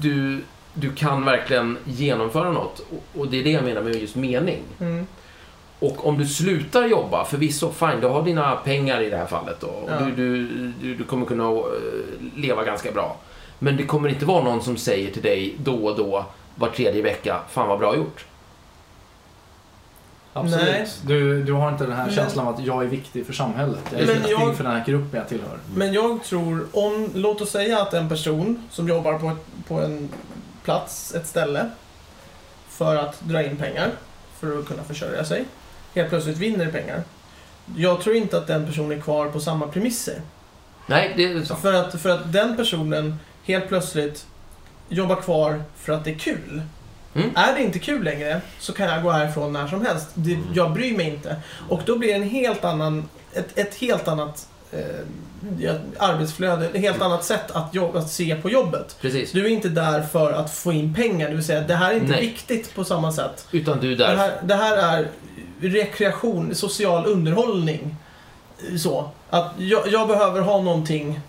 du, 0.00 0.40
du 0.74 0.92
kan 0.92 1.24
verkligen 1.24 1.76
genomföra 1.84 2.52
något. 2.52 2.80
Och, 2.90 3.20
och 3.20 3.28
det 3.28 3.40
är 3.40 3.44
det 3.44 3.50
jag 3.50 3.64
menar 3.64 3.82
med 3.82 3.94
just 3.94 4.16
mening. 4.16 4.62
Mm. 4.80 5.06
Och 5.80 6.06
om 6.06 6.18
du 6.18 6.26
slutar 6.26 6.86
jobba, 6.86 7.24
förvisso, 7.24 7.72
fine, 7.72 8.00
du 8.00 8.06
har 8.06 8.22
dina 8.22 8.56
pengar 8.56 9.00
i 9.00 9.10
det 9.10 9.16
här 9.16 9.26
fallet 9.26 9.60
då. 9.60 9.66
Och 9.66 9.90
Ja. 9.90 9.98
du, 10.00 10.10
du, 10.14 10.46
du, 10.82 10.94
du 10.94 11.04
kommer 11.04 11.26
kunna 11.26 11.44
eh, 11.50 11.62
leva 12.36 12.64
ganska 12.64 12.92
bra. 12.92 13.16
Men 13.58 13.76
det 13.76 13.84
kommer 13.84 14.08
inte 14.08 14.24
vara 14.24 14.44
någon 14.44 14.62
som 14.62 14.76
säger 14.76 15.10
till 15.12 15.22
dig 15.22 15.54
då 15.58 15.74
och 15.86 15.96
då, 15.96 16.24
var 16.54 16.68
tredje 16.68 17.02
vecka, 17.02 17.40
fan 17.50 17.68
vad 17.68 17.78
bra 17.78 17.96
gjort. 17.96 18.24
Absolut. 20.32 20.64
Nej. 20.66 20.88
Du, 21.06 21.42
du 21.42 21.52
har 21.52 21.68
inte 21.72 21.84
den 21.84 21.92
här 21.96 22.06
Men- 22.06 22.14
känslan 22.14 22.46
av 22.48 22.54
att 22.54 22.64
jag 22.64 22.82
är 22.82 22.86
viktig 22.88 23.26
för 23.26 23.32
samhället. 23.32 23.78
Jag 23.90 24.00
är 24.00 24.06
Men 24.06 24.14
viktig 24.16 24.32
jag- 24.32 24.56
för 24.56 24.64
den 24.64 24.72
här 24.72 24.84
gruppen 24.86 25.18
jag 25.20 25.28
tillhör. 25.28 25.58
Men 25.74 25.92
jag 25.92 26.24
tror, 26.24 26.66
om, 26.72 27.10
låt 27.14 27.40
oss 27.40 27.50
säga 27.50 27.82
att 27.82 27.94
en 27.94 28.08
person 28.08 28.62
som 28.70 28.88
jobbar 28.88 29.18
på, 29.18 29.28
ett, 29.28 29.68
på 29.68 29.74
en 29.80 30.08
plats, 30.64 31.14
ett 31.14 31.26
ställe, 31.26 31.70
för 32.68 32.96
att 32.96 33.20
dra 33.20 33.42
in 33.42 33.56
pengar, 33.56 33.90
för 34.40 34.58
att 34.58 34.66
kunna 34.66 34.82
försörja 34.82 35.24
sig, 35.24 35.44
helt 35.94 36.08
plötsligt 36.08 36.36
vinner 36.38 36.66
pengar. 36.66 37.02
Jag 37.76 38.00
tror 38.00 38.16
inte 38.16 38.38
att 38.38 38.46
den 38.46 38.66
personen 38.66 38.98
är 38.98 39.02
kvar 39.02 39.28
på 39.28 39.40
samma 39.40 39.66
premisser. 39.68 40.20
Nej, 40.86 41.12
det 41.16 41.24
är 41.24 41.44
så. 41.44 41.56
För 41.56 41.72
att, 41.72 42.00
för 42.00 42.08
att 42.08 42.32
den 42.32 42.56
personen 42.56 43.18
helt 43.44 43.68
plötsligt 43.68 44.26
jobbar 44.88 45.16
kvar 45.16 45.62
för 45.76 45.92
att 45.92 46.04
det 46.04 46.10
är 46.10 46.18
kul. 46.18 46.62
Mm. 47.14 47.30
Är 47.34 47.54
det 47.54 47.62
inte 47.62 47.78
kul 47.78 48.04
längre 48.04 48.40
så 48.58 48.72
kan 48.72 48.86
jag 48.86 49.02
gå 49.02 49.10
härifrån 49.10 49.52
när 49.52 49.66
som 49.66 49.86
helst. 49.86 50.06
Det, 50.14 50.38
jag 50.54 50.72
bryr 50.72 50.96
mig 50.96 51.06
inte. 51.08 51.36
Och 51.68 51.80
då 51.86 51.98
blir 51.98 52.08
det 52.08 52.14
en 52.14 52.28
helt 52.28 52.64
annan, 52.64 53.08
ett, 53.32 53.58
ett 53.58 53.74
helt 53.74 54.08
annat 54.08 54.48
eh, 54.72 55.74
arbetsflöde, 55.98 56.66
ett 56.66 56.80
helt 56.80 57.02
annat 57.02 57.24
sätt 57.24 57.50
att, 57.50 57.74
jobba, 57.74 57.98
att 57.98 58.10
se 58.10 58.34
på 58.34 58.50
jobbet. 58.50 58.96
Precis. 59.00 59.32
Du 59.32 59.44
är 59.44 59.48
inte 59.48 59.68
där 59.68 60.02
för 60.02 60.32
att 60.32 60.54
få 60.54 60.72
in 60.72 60.94
pengar, 60.94 61.28
det 61.28 61.34
vill 61.34 61.44
säga 61.44 61.60
det 61.60 61.74
här 61.74 61.90
är 61.90 61.96
inte 61.96 62.12
Nej. 62.12 62.20
viktigt 62.20 62.74
på 62.74 62.84
samma 62.84 63.12
sätt. 63.12 63.46
Utan 63.52 63.80
du 63.80 63.86
är 63.92 63.96
Det 63.96 64.04
där. 64.06 64.16
här, 64.16 64.32
det 64.42 64.54
här 64.54 64.76
är 64.76 65.08
rekreation, 65.60 66.54
social 66.54 67.06
underhållning. 67.06 67.96
Så. 68.78 69.10
Att 69.30 69.52
jag, 69.58 69.88
jag 69.88 70.08
behöver 70.08 70.40
ha 70.40 70.60
någonting 70.62 71.20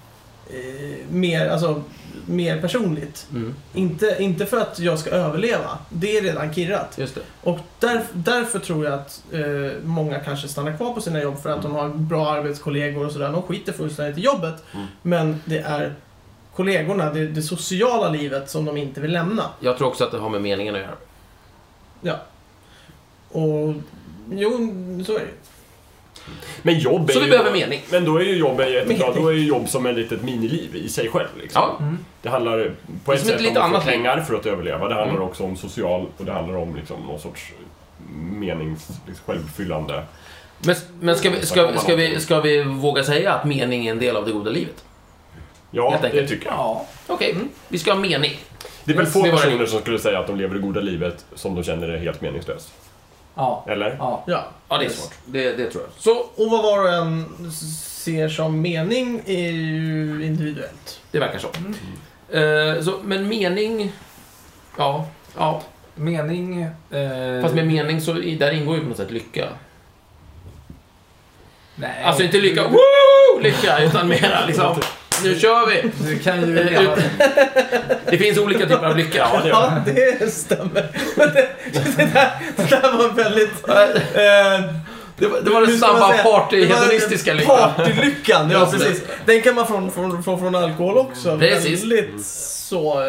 eh, 0.50 0.98
mer, 1.10 1.50
alltså, 1.50 1.84
mer 2.26 2.62
personligt. 2.62 3.28
Mm, 3.32 3.56
Inte, 3.74 4.16
inte 4.20 4.46
för 4.46 4.58
att 4.58 4.80
jag 4.80 5.00
ska 5.00 5.10
överleva. 5.10 5.78
Det 5.90 6.18
är 6.18 6.22
redan 6.22 6.54
kirrat. 6.54 7.00
Och 7.44 7.60
där, 7.80 8.04
därför 8.14 8.60
tror 8.60 8.86
jag 8.86 8.94
att 8.94 9.24
eh, 9.32 9.42
många 9.84 10.20
kanske 10.20 10.48
stannar 10.48 10.78
kvar 10.78 10.94
på 10.94 11.02
sina 11.02 11.22
jobb 11.22 11.42
för 11.42 11.50
att 11.50 11.62
de 11.62 11.76
har 11.76 11.90
bra 11.90 12.32
arbetskollegor 12.32 13.06
och 13.06 13.12
sådär. 13.12 13.32
De 13.32 13.42
skiter 13.42 13.74
fullständigt 13.74 14.18
i 14.18 14.22
jobbet. 14.22 14.64
Mm. 14.74 14.86
Men 15.02 15.42
det 15.46 15.60
är 15.60 15.94
kollegorna, 16.56 17.14
det, 17.14 17.28
det 17.28 17.42
sociala 17.42 18.10
livet 18.10 18.50
som 18.50 18.66
de 18.66 18.78
inte 18.78 19.02
vill 19.02 19.12
lämna. 19.12 19.44
Jag 19.60 19.78
tror 19.78 19.88
också 19.88 20.04
att 20.04 20.12
det 20.12 20.18
har 20.18 20.30
med 20.30 20.42
meningen 20.42 20.76
att 20.76 20.82
göra. 20.82 20.96
Och 23.30 23.74
jo, 24.32 25.04
så 25.06 25.16
är 25.16 25.20
det. 25.20 25.26
Men 26.62 26.80
jobb 26.80 27.10
är 27.10 27.14
Så 27.14 27.20
vi 27.20 27.26
ju... 27.26 27.32
behöver 27.32 27.52
mening. 27.52 27.82
Men 27.92 28.06
då 28.06 28.18
är 28.18 28.24
ju 28.24 28.36
jobb, 28.38 28.60
jättebra, 28.60 29.08
Mening. 29.08 29.24
då 29.24 29.28
är 29.30 29.34
ju 29.34 29.46
jobb 29.48 29.70
som 29.70 29.86
ett 29.86 29.96
litet 29.96 30.24
miniliv 30.24 30.76
i 30.76 30.90
sig 30.90 31.10
själv. 31.10 31.28
Liksom. 31.42 31.62
Ja, 31.62 31.78
Mm. 31.80 31.98
Det 32.22 32.30
handlar 32.30 32.72
på 33.06 33.14
ett 33.14 33.26
sätt 33.26 33.42
om 33.42 33.48
att 33.48 33.58
annat 33.58 33.84
få 33.84 33.90
pengar 33.90 34.20
för 34.22 34.36
att 34.36 34.46
överleva. 34.46 34.88
Det 34.88 34.96
handlar 34.96 35.16
Mm. 35.16 35.28
också 35.28 35.44
om 35.44 35.58
social 35.58 36.06
och 36.18 36.26
det 36.26 36.32
handlar 36.32 36.58
om 36.58 36.76
liksom 36.76 37.02
någon 37.02 37.20
sorts 37.20 37.52
menings... 38.32 38.90
Liksom, 39.08 39.26
självuppfyllande. 39.26 40.04
men, 40.66 40.76
men 41.00 41.16
ska, 41.16 41.30
vi, 41.30 41.46
ska, 41.46 41.78
ska, 41.78 41.96
vi, 41.96 42.20
ska 42.20 42.42
vi 42.42 42.64
våga 42.64 43.04
säga 43.04 43.34
att 43.34 43.46
mening 43.46 43.88
är 43.88 43.92
en 43.92 44.00
del 44.00 44.16
av 44.16 44.26
det 44.26 44.32
goda 44.32 44.50
livet? 44.52 44.84
Ja, 45.72 46.00
det 46.02 46.28
tycker 46.28 46.46
jag. 46.46 46.56
Ja. 46.58 46.86
Okej, 47.08 47.36
vi 47.68 47.80
ska 47.80 47.94
ha 47.94 48.00
mening. 48.00 48.32
Det 48.84 48.92
är 48.92 48.96
väl 48.96 49.06
Det 49.06 49.12
få 49.12 49.24
personer 49.24 49.66
som 49.66 49.80
skulle 49.82 50.00
säga 50.00 50.20
att 50.20 50.28
de 50.28 50.38
lever 50.38 50.56
det 50.56 50.62
goda 50.62 50.82
livet 50.82 51.26
som 51.36 51.56
de 51.56 51.64
känner 51.64 51.88
är 51.90 51.98
helt 51.98 52.22
meningslöst. 52.22 52.72
Ja. 53.36 53.66
Eller? 53.68 53.96
ja. 54.00 54.24
Ja. 54.28 54.46
Ja, 54.70 54.78
det 54.78 54.86
är 54.86 54.90
svårt. 54.90 55.14
Det, 55.26 55.52
det 55.52 55.72
tror 55.72 55.84
jag. 55.84 56.04
Så, 56.04 56.12
Och 56.44 56.52
vad 56.52 56.64
var 56.64 56.80
och 56.84 56.90
en 56.94 57.52
ser 57.52 58.30
som 58.30 58.62
mening 58.62 59.22
är 59.26 59.52
ju 59.52 60.26
individuellt. 60.26 61.02
det 61.12 61.20
verkar 61.20 61.40
så. 61.40 61.48
Mm. 61.58 62.78
Eh, 62.78 62.84
så 62.84 63.00
men 63.04 63.28
mening... 63.28 63.92
Ja, 64.78 65.08
ja. 65.38 65.62
Mening... 65.96 66.62
Eh, 66.62 67.42
Fast 67.42 67.56
med 67.56 67.68
mening 67.68 68.02
så 68.02 68.14
där 68.14 68.52
ingår 68.52 68.76
ju 68.76 68.82
på 68.82 68.88
något 68.88 68.98
sätt 68.98 69.12
lycka. 69.12 69.48
Nej. 71.76 72.04
Alltså 72.04 72.24
inte 72.24 72.38
lycka, 72.38 72.64
woo, 72.68 73.40
lycka, 73.42 73.84
utan 73.84 74.08
mera 74.08 74.46
liksom, 74.46 74.76
nu 75.24 75.40
kör 75.40 75.66
vi! 75.68 75.92
Du 76.10 76.20
kan 76.20 76.42
ju... 76.50 76.60
Ut- 76.60 76.90
Det 78.10 78.18
finns 78.18 78.38
olika 78.38 78.60
typer 78.66 78.86
av 78.86 78.98
lycka. 78.98 79.18
Ja, 79.18 79.42
det 79.44 79.50
Ja, 79.50 79.74
det 80.20 80.32
stämmer. 80.34 80.88
Det, 81.16 81.48
det, 81.74 82.10
där, 82.14 82.32
det 82.56 82.70
där 82.70 82.98
var 82.98 83.10
väldigt... 83.10 83.68
Eh, 83.68 84.76
Det 85.18 85.28
var, 85.28 85.42
det 85.42 85.50
var 85.50 85.62
den 85.62 85.78
snabba 85.78 86.14
party-hedonistiska 86.24 87.34
lyckan. 87.34 87.72
Partylyckan, 87.76 88.52
ja 88.52 88.66
precis. 88.72 89.02
Den 89.26 89.42
kan 89.42 89.56
man 89.56 89.68
från, 89.68 89.92
från, 89.92 90.24
från, 90.24 90.40
från 90.40 90.56
alkohol 90.56 90.98
också. 90.98 91.38
Precis. 91.38 91.84
Väldigt 91.84 92.26
så... 92.72 93.00
eh, 93.00 93.06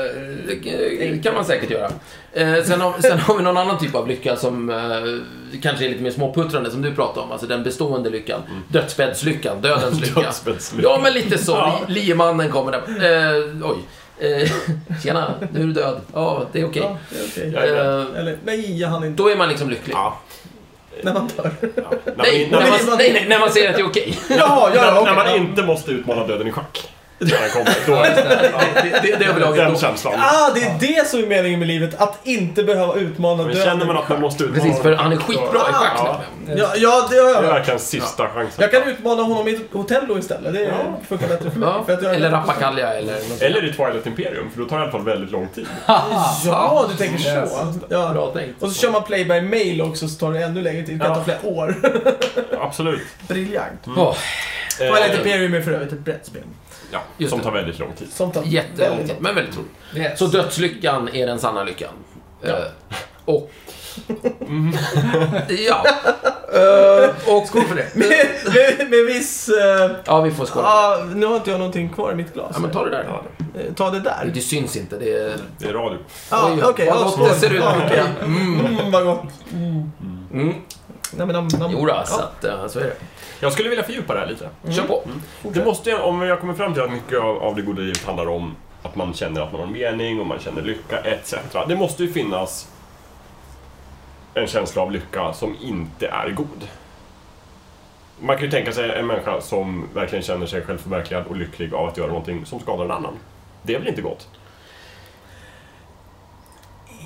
Det 1.12 1.22
kan 1.24 1.34
man 1.34 1.44
säkert 1.44 1.70
göra. 1.70 1.90
Eh, 2.32 2.62
sen, 2.64 2.80
har, 2.80 3.00
sen 3.02 3.18
har 3.18 3.36
vi 3.36 3.42
någon 3.42 3.56
annan 3.56 3.78
typ 3.78 3.94
av 3.94 4.08
lycka 4.08 4.36
som 4.36 4.70
eh, 4.70 5.58
kanske 5.62 5.84
är 5.84 5.88
lite 5.88 6.02
mer 6.02 6.10
småputtrande, 6.10 6.70
som 6.70 6.82
du 6.82 6.94
pratade 6.94 7.20
om. 7.20 7.32
Alltså 7.32 7.46
den 7.46 7.62
bestående 7.62 8.10
lyckan. 8.10 8.40
Dödsbäddslyckan, 8.68 9.60
dödens 9.60 10.00
lycka. 10.00 10.20
Dödsbäddslycka. 10.20 10.88
Ja, 10.88 11.00
men 11.02 11.12
lite 11.12 11.38
så. 11.38 11.52
Ja. 11.52 11.80
Li- 11.88 12.00
Liemannen 12.00 12.50
kommer 12.50 12.72
där. 12.72 13.38
Eh, 13.38 13.70
oj. 13.70 13.76
Eh, 14.18 14.50
tjena, 15.02 15.34
nu 15.52 15.60
är 15.62 15.64
du 15.66 15.72
död. 15.72 16.00
Ja, 16.14 16.46
det 16.52 16.60
är 16.60 16.64
okej. 16.68 16.82
Ja, 16.82 16.88
är 17.18 17.24
okej. 17.32 17.52
Jajamän. 17.52 18.00
Eh, 18.14 18.20
Eller, 18.20 18.38
nej, 18.44 18.80
jag 18.80 18.88
hann 18.88 19.04
inte. 19.04 19.22
då 19.22 19.28
är 19.30 19.36
man 19.36 19.48
liksom 19.48 19.70
lycklig. 19.70 19.94
Ja. 19.94 20.18
När 21.02 21.14
man 21.14 21.28
dör. 21.36 21.50
Ja. 21.60 21.68
När, 22.04 22.14
man, 22.16 22.16
Nej, 22.16 22.48
när, 22.50 22.60
när 22.60 22.70
man, 22.70 22.98
nej, 22.98 23.12
nej, 23.12 23.26
när 23.28 23.38
man 23.38 23.50
säger 23.50 23.70
att 23.70 23.76
det 23.76 23.82
är 23.82 23.86
okej. 23.86 24.18
Jaha, 24.28 24.70
ja, 24.74 24.82
när, 24.82 24.92
okej. 25.00 25.04
när 25.04 25.14
man 25.24 25.34
inte 25.36 25.62
måste 25.62 25.90
utmana 25.92 26.26
döden 26.26 26.46
i 26.48 26.52
schack. 26.52 26.88
När 27.24 27.40
den 27.40 27.50
kommer, 27.50 27.76
då 27.86 27.94
är 27.94 28.14
Det, 28.82 29.00
det, 29.02 29.16
det 29.18 29.24
är 29.24 29.56
den 29.56 29.76
känslan. 29.76 30.14
Ah, 30.18 30.50
det 30.54 30.60
är 30.62 30.76
det 30.80 31.08
som 31.08 31.20
är 31.20 31.26
meningen 31.26 31.58
med 31.58 31.68
livet. 31.68 32.00
Att 32.00 32.18
inte 32.22 32.62
behöva 32.64 32.94
utmana 32.94 33.36
Men 33.36 33.46
döden. 33.46 33.64
känner 33.64 33.86
man 33.86 33.96
att 33.96 34.08
man 34.08 34.20
måste 34.20 34.44
utmana 34.44 34.62
Precis, 34.64 34.82
för 34.82 34.92
han 34.92 35.12
är 35.12 35.16
skitbra 35.16 35.60
i 35.70 35.72
schack. 35.72 35.92
Ja. 35.98 36.20
Ja, 36.56 36.72
ja 36.76 37.06
det 37.10 37.16
gör 37.16 37.24
Det 37.32 37.38
är 37.38 37.42
jag. 37.42 37.52
verkligen 37.52 37.80
sista 37.80 38.28
chansen. 38.28 38.50
Jag 38.62 38.70
kan 38.70 38.82
utmana 38.82 39.22
honom 39.22 39.48
i 39.48 39.54
ett 39.54 39.60
hotell 39.72 40.04
då 40.08 40.18
istället. 40.18 40.52
Det 40.54 40.60
Ja. 40.62 40.74
funkar 41.08 41.28
bättre 41.28 41.50
för 41.50 41.58
mig. 41.58 41.68
Ja, 41.68 41.84
För 41.86 41.92
att 41.92 42.02
jag 42.02 42.14
eller 42.14 42.30
Rappakalja 42.30 42.94
eller 42.94 43.12
något 43.12 43.42
Eller 43.42 43.64
i 43.64 43.72
Twilight 43.72 44.06
Imperium, 44.06 44.50
för 44.54 44.60
då 44.62 44.68
tar 44.68 44.76
det 44.76 44.80
i 44.80 44.82
alla 44.82 44.92
fall 44.92 45.04
väldigt 45.04 45.30
lång 45.30 45.48
tid. 45.54 45.66
Ja, 46.46 46.86
du 46.90 46.96
tänker 46.96 47.18
Yes. 47.40 47.50
så. 47.50 47.74
Ja. 47.88 48.10
Bra 48.12 48.30
tänkt. 48.32 48.62
Och 48.62 48.68
så 48.70 48.80
kör 48.80 48.90
man 48.90 49.02
play 49.02 49.24
by 49.24 49.40
mail 49.40 49.82
också 49.82 50.08
så 50.08 50.18
tar 50.18 50.32
det 50.32 50.38
ännu 50.42 50.62
längre 50.62 50.82
tid. 50.86 50.98
Det 50.98 51.04
kan 51.04 51.08
Ja. 51.08 51.14
ta 51.16 51.24
flera 51.24 51.38
år. 51.54 51.74
Absolut. 52.60 53.00
Briljant. 53.28 53.80
Åh, 53.96 54.14
Twilight 54.78 55.10
Eh, 55.12 55.16
Imperium 55.18 55.54
är 55.54 55.60
för 55.60 55.70
övrigt 55.72 55.92
ett 55.92 55.98
brettspel. 55.98 56.42
Ja, 56.92 57.00
Just 57.18 57.30
som 57.30 57.38
det. 57.38 57.44
tar 57.44 57.52
väldigt 57.52 57.78
lång 57.78 57.92
tid. 57.92 58.12
Som 58.12 58.32
tar 58.32 58.42
jättelång 58.42 58.98
tid, 59.06 59.16
men 59.20 59.34
väldigt 59.34 59.56
roligt. 59.56 59.70
Yes. 59.96 60.18
Så 60.18 60.26
dödslyckan 60.26 61.08
är 61.12 61.26
den 61.26 61.38
sanna 61.38 61.64
lyckan. 61.64 61.90
Eh, 62.42 62.54
och... 63.24 63.50
ja. 65.48 65.84
Eh, 66.54 67.34
och... 67.34 67.46
Skål 67.46 67.62
för 67.62 67.74
det. 67.74 67.94
med, 67.94 68.08
med, 68.54 68.90
med 68.90 69.04
viss... 69.06 69.48
eh, 69.48 69.90
Ja, 70.04 70.20
vi 70.20 70.30
får 70.30 70.46
skåla. 70.46 70.66
ah, 70.68 71.04
nu 71.14 71.26
har 71.26 71.36
inte 71.36 71.50
jag 71.50 71.58
någonting 71.58 71.88
kvar 71.88 72.12
i 72.12 72.14
mitt 72.14 72.34
glas. 72.34 72.50
Ja, 72.54 72.60
men 72.60 72.70
ta 72.70 72.84
det 72.84 72.90
där. 72.90 73.22
Eh, 73.54 73.74
Ta 73.74 73.90
det 73.90 74.00
där. 74.00 74.30
Det 74.34 74.40
syns 74.40 74.76
inte. 74.76 74.98
Det 74.98 75.12
är... 75.12 75.36
Det 75.58 75.68
är 75.68 75.72
radio. 75.72 75.98
Ah, 76.28 76.50
Oj, 76.52 76.62
Okej, 76.64 76.88
vad 76.90 76.98
ja, 77.00 77.04
gott 77.04 77.28
det 77.28 77.34
ser 77.34 77.50
ut. 77.54 77.60
Ja, 77.60 77.74
okej. 77.86 78.02
Mm. 78.24 78.66
Mm, 78.66 78.90
vad 78.92 79.04
gott. 79.04 79.22
Mm. 79.52 80.54
Nej, 81.16 81.26
men, 81.26 81.34
nam, 81.34 81.48
nam. 81.58 81.70
Jo 81.72 81.86
då, 81.86 82.02
så 82.06 82.14
Ja. 82.20 82.24
att, 82.24 82.44
eh, 82.44 82.66
så 82.66 82.78
är 82.78 82.84
det. 82.84 82.94
Jag 83.40 83.52
skulle 83.52 83.68
vilja 83.68 83.84
fördjupa 83.84 84.14
det 84.14 84.20
här 84.20 84.26
lite. 84.26 84.48
Kör 84.70 84.82
på. 84.86 85.02
Det 85.42 85.64
måste, 85.64 85.94
om 85.98 86.22
jag 86.22 86.40
kommer 86.40 86.54
fram 86.54 86.74
till 86.74 86.82
att 86.82 86.92
mycket 86.92 87.18
av, 87.20 87.38
av 87.42 87.56
det 87.56 87.62
goda 87.62 87.80
livet 87.82 88.04
handlar 88.04 88.28
om 88.28 88.56
att 88.82 88.96
man 88.96 89.14
känner 89.14 89.40
att 89.40 89.52
man 89.52 89.60
har 89.60 89.66
en 89.66 89.72
mening 89.72 90.20
och 90.20 90.26
man 90.26 90.38
känner 90.38 90.62
lycka 90.62 90.98
etc. 90.98 91.34
Det 91.68 91.76
måste 91.76 92.02
ju 92.04 92.12
finnas 92.12 92.68
en 94.34 94.46
känsla 94.46 94.82
av 94.82 94.92
lycka 94.92 95.32
som 95.32 95.56
inte 95.60 96.06
är 96.08 96.30
god. 96.30 96.68
Man 98.20 98.36
kan 98.36 98.44
ju 98.44 98.50
tänka 98.50 98.72
sig 98.72 98.90
en 98.90 99.06
människa 99.06 99.40
som 99.40 99.88
verkligen 99.94 100.22
känner 100.24 100.46
sig 100.46 100.62
självförverkligad 100.62 101.26
och 101.26 101.36
lycklig 101.36 101.74
av 101.74 101.88
att 101.88 101.96
göra 101.96 102.08
någonting 102.08 102.46
som 102.46 102.60
skadar 102.60 102.84
en 102.84 102.90
annan. 102.90 103.14
Det 103.62 103.74
är 103.74 103.78
väl 103.78 103.88
inte 103.88 104.02
gott? 104.02 104.28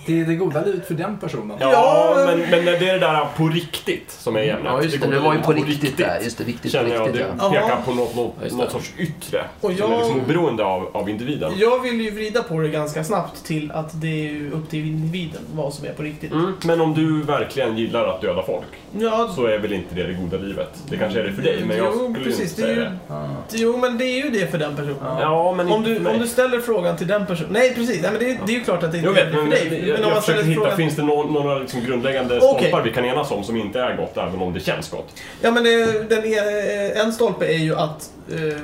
Det 0.06 0.20
är 0.20 0.24
det 0.24 0.34
goda 0.34 0.64
livet 0.64 0.86
för 0.86 0.94
den 0.94 1.18
personen. 1.18 1.56
Ja, 1.60 1.70
Ja, 1.72 2.24
men, 2.26 2.38
men 2.50 2.64
det 2.64 2.88
är 2.88 2.92
det 2.92 2.98
där 2.98 3.26
på 3.36 3.48
riktigt 3.48 4.10
som 4.10 4.36
är 4.36 4.40
ämnet. 4.42 4.58
Ja, 4.64 4.82
just 4.82 5.00
det. 5.00 5.06
Det 5.10 5.18
var 5.18 5.34
ju 5.34 5.40
på 5.42 5.52
riktigt 5.52 5.96
där. 5.96 6.20
Just 6.24 6.38
det, 6.38 6.44
viktigt 6.44 6.72
på 6.72 6.78
Känner 6.78 6.94
jag, 6.94 7.00
riktigt, 7.08 7.20
det 7.26 7.34
ja. 7.38 7.50
pekar 7.50 7.76
på 7.84 7.94
något, 7.94 8.16
något, 8.16 8.34
det. 8.48 8.56
något 8.56 8.72
sorts 8.72 8.92
yttre. 8.98 9.44
Och 9.60 9.72
Som 9.72 9.86
är 9.92 9.94
jag- 9.94 9.98
liksom 10.00 10.20
oberoende 10.20 10.64
av, 10.64 10.88
av 10.96 11.10
individen. 11.10 11.52
Jag 11.56 11.80
vill 11.82 12.00
ju 12.00 12.10
vrida 12.10 12.42
på 12.42 12.60
det 12.60 12.68
ganska 12.68 13.04
snabbt 13.04 13.44
till 13.44 13.70
att 13.72 14.00
det 14.00 14.28
är 14.28 14.50
upp 14.52 14.70
till 14.70 14.86
individen 14.86 15.40
vad 15.54 15.74
som 15.74 15.86
är 15.86 15.92
på 15.92 16.02
riktigt. 16.02 16.32
Mm, 16.32 16.52
men 16.64 16.80
om 16.80 16.94
du 16.94 17.22
verkligen 17.22 17.76
gillar 17.78 18.06
att 18.06 18.20
döda 18.20 18.42
folk 18.42 18.66
Ja, 18.98 19.32
så 19.36 19.46
är 19.46 19.58
väl 19.58 19.72
inte 19.72 19.94
det 19.94 20.02
det 20.02 20.12
goda 20.12 20.36
livet. 20.36 20.68
Det 20.90 20.96
kanske 20.96 21.20
är 21.20 21.24
det 21.24 21.32
för 21.32 21.42
dig, 21.42 21.64
men 21.66 21.76
jag 21.76 21.92
jo, 21.94 21.98
skulle 22.12 22.24
precis. 22.24 22.40
inte 22.58 22.62
Det 22.62 22.74
säga 22.74 22.74
ju, 22.76 22.80
det. 22.84 23.58
Jo, 23.62 23.76
men 23.76 23.98
det 23.98 24.04
är 24.04 24.24
ju 24.24 24.30
det 24.30 24.50
för 24.50 24.58
den 24.58 24.76
personen. 24.76 24.96
Ja, 25.20 25.54
men 25.56 25.72
Om 25.72 25.82
du, 25.82 26.06
om 26.06 26.18
du 26.18 26.26
ställer 26.26 26.60
frågan 26.60 26.96
till 26.96 27.06
den 27.06 27.26
personen... 27.26 27.52
Nej, 27.52 27.74
precis. 27.74 28.02
Nej, 28.02 28.10
men 28.10 28.20
det, 28.20 28.38
det 28.46 28.52
är 28.52 28.58
ju 28.58 28.64
klart 28.64 28.82
att 28.82 28.92
det 28.92 28.98
inte 28.98 29.10
Jag 29.10 29.18
är 29.18 29.24
det 29.26 29.32
för 29.32 29.40
men, 29.42 29.50
dig. 29.50 29.95
Jag, 30.00 30.08
om 30.08 30.14
jag 30.14 30.24
försöker 30.24 30.42
hitta, 30.44 30.60
frågan... 30.60 30.76
finns 30.76 30.96
det 30.96 31.02
några, 31.02 31.30
några 31.30 31.58
liksom 31.58 31.80
grundläggande 31.84 32.36
Okej. 32.36 32.58
stolpar 32.58 32.82
vi 32.82 32.92
kan 32.92 33.04
enas 33.04 33.30
om 33.30 33.44
som 33.44 33.56
inte 33.56 33.80
är 33.80 33.96
gott, 33.96 34.16
även 34.16 34.42
om 34.42 34.52
det 34.54 34.60
känns 34.60 34.90
gott? 34.90 35.22
Ja, 35.40 35.50
men 35.50 35.64
det, 35.64 36.02
den 36.08 36.24
är, 36.24 37.00
en 37.04 37.12
stolpe 37.12 37.46
är 37.46 37.58
ju 37.58 37.76
att 37.76 38.10
eh, 38.32 38.60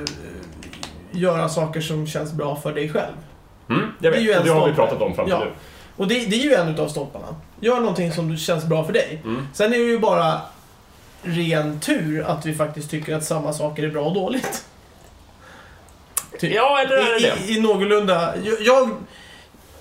göra 1.11 1.49
saker 1.49 1.81
som 1.81 2.07
känns 2.07 2.33
bra 2.33 2.55
för 2.55 2.71
dig 2.73 2.89
själv. 2.89 3.13
Mm, 3.69 3.81
jag 3.99 4.13
Det 4.13 4.17
är 4.17 4.21
vet, 4.21 4.21
ju 4.21 4.31
en 4.31 4.39
och 4.39 4.45
det 4.45 4.51
har 4.51 4.67
vi 4.67 4.73
pratat 4.73 5.01
om 5.01 5.15
fram 5.15 5.25
till 5.25 5.35
Ja. 5.39 5.39
nu. 5.39 5.51
Och 5.97 6.07
det, 6.07 6.25
det 6.25 6.35
är 6.35 6.43
ju 6.43 6.53
en 6.53 6.67
utav 6.67 6.87
stolparna. 6.87 7.35
Gör 7.59 7.79
någonting 7.79 8.11
som 8.11 8.37
känns 8.37 8.65
bra 8.65 8.83
för 8.83 8.93
dig. 8.93 9.21
Mm. 9.23 9.47
Sen 9.53 9.73
är 9.73 9.77
det 9.77 9.83
ju 9.83 9.99
bara 9.99 10.41
ren 11.23 11.79
tur 11.79 12.23
att 12.27 12.45
vi 12.45 12.53
faktiskt 12.53 12.91
tycker 12.91 13.15
att 13.15 13.23
samma 13.23 13.53
saker 13.53 13.83
är 13.83 13.89
bra 13.89 14.01
och 14.03 14.13
dåligt. 14.13 14.65
Typ. 16.39 16.53
Ja, 16.55 16.79
eller 16.81 16.95
är 16.97 17.19
det 17.19 17.27
I, 17.27 17.31
det? 17.45 17.51
i, 17.53 17.57
i 17.57 17.61
någorlunda... 17.61 18.33
Jag, 18.43 18.61
jag, 18.61 18.89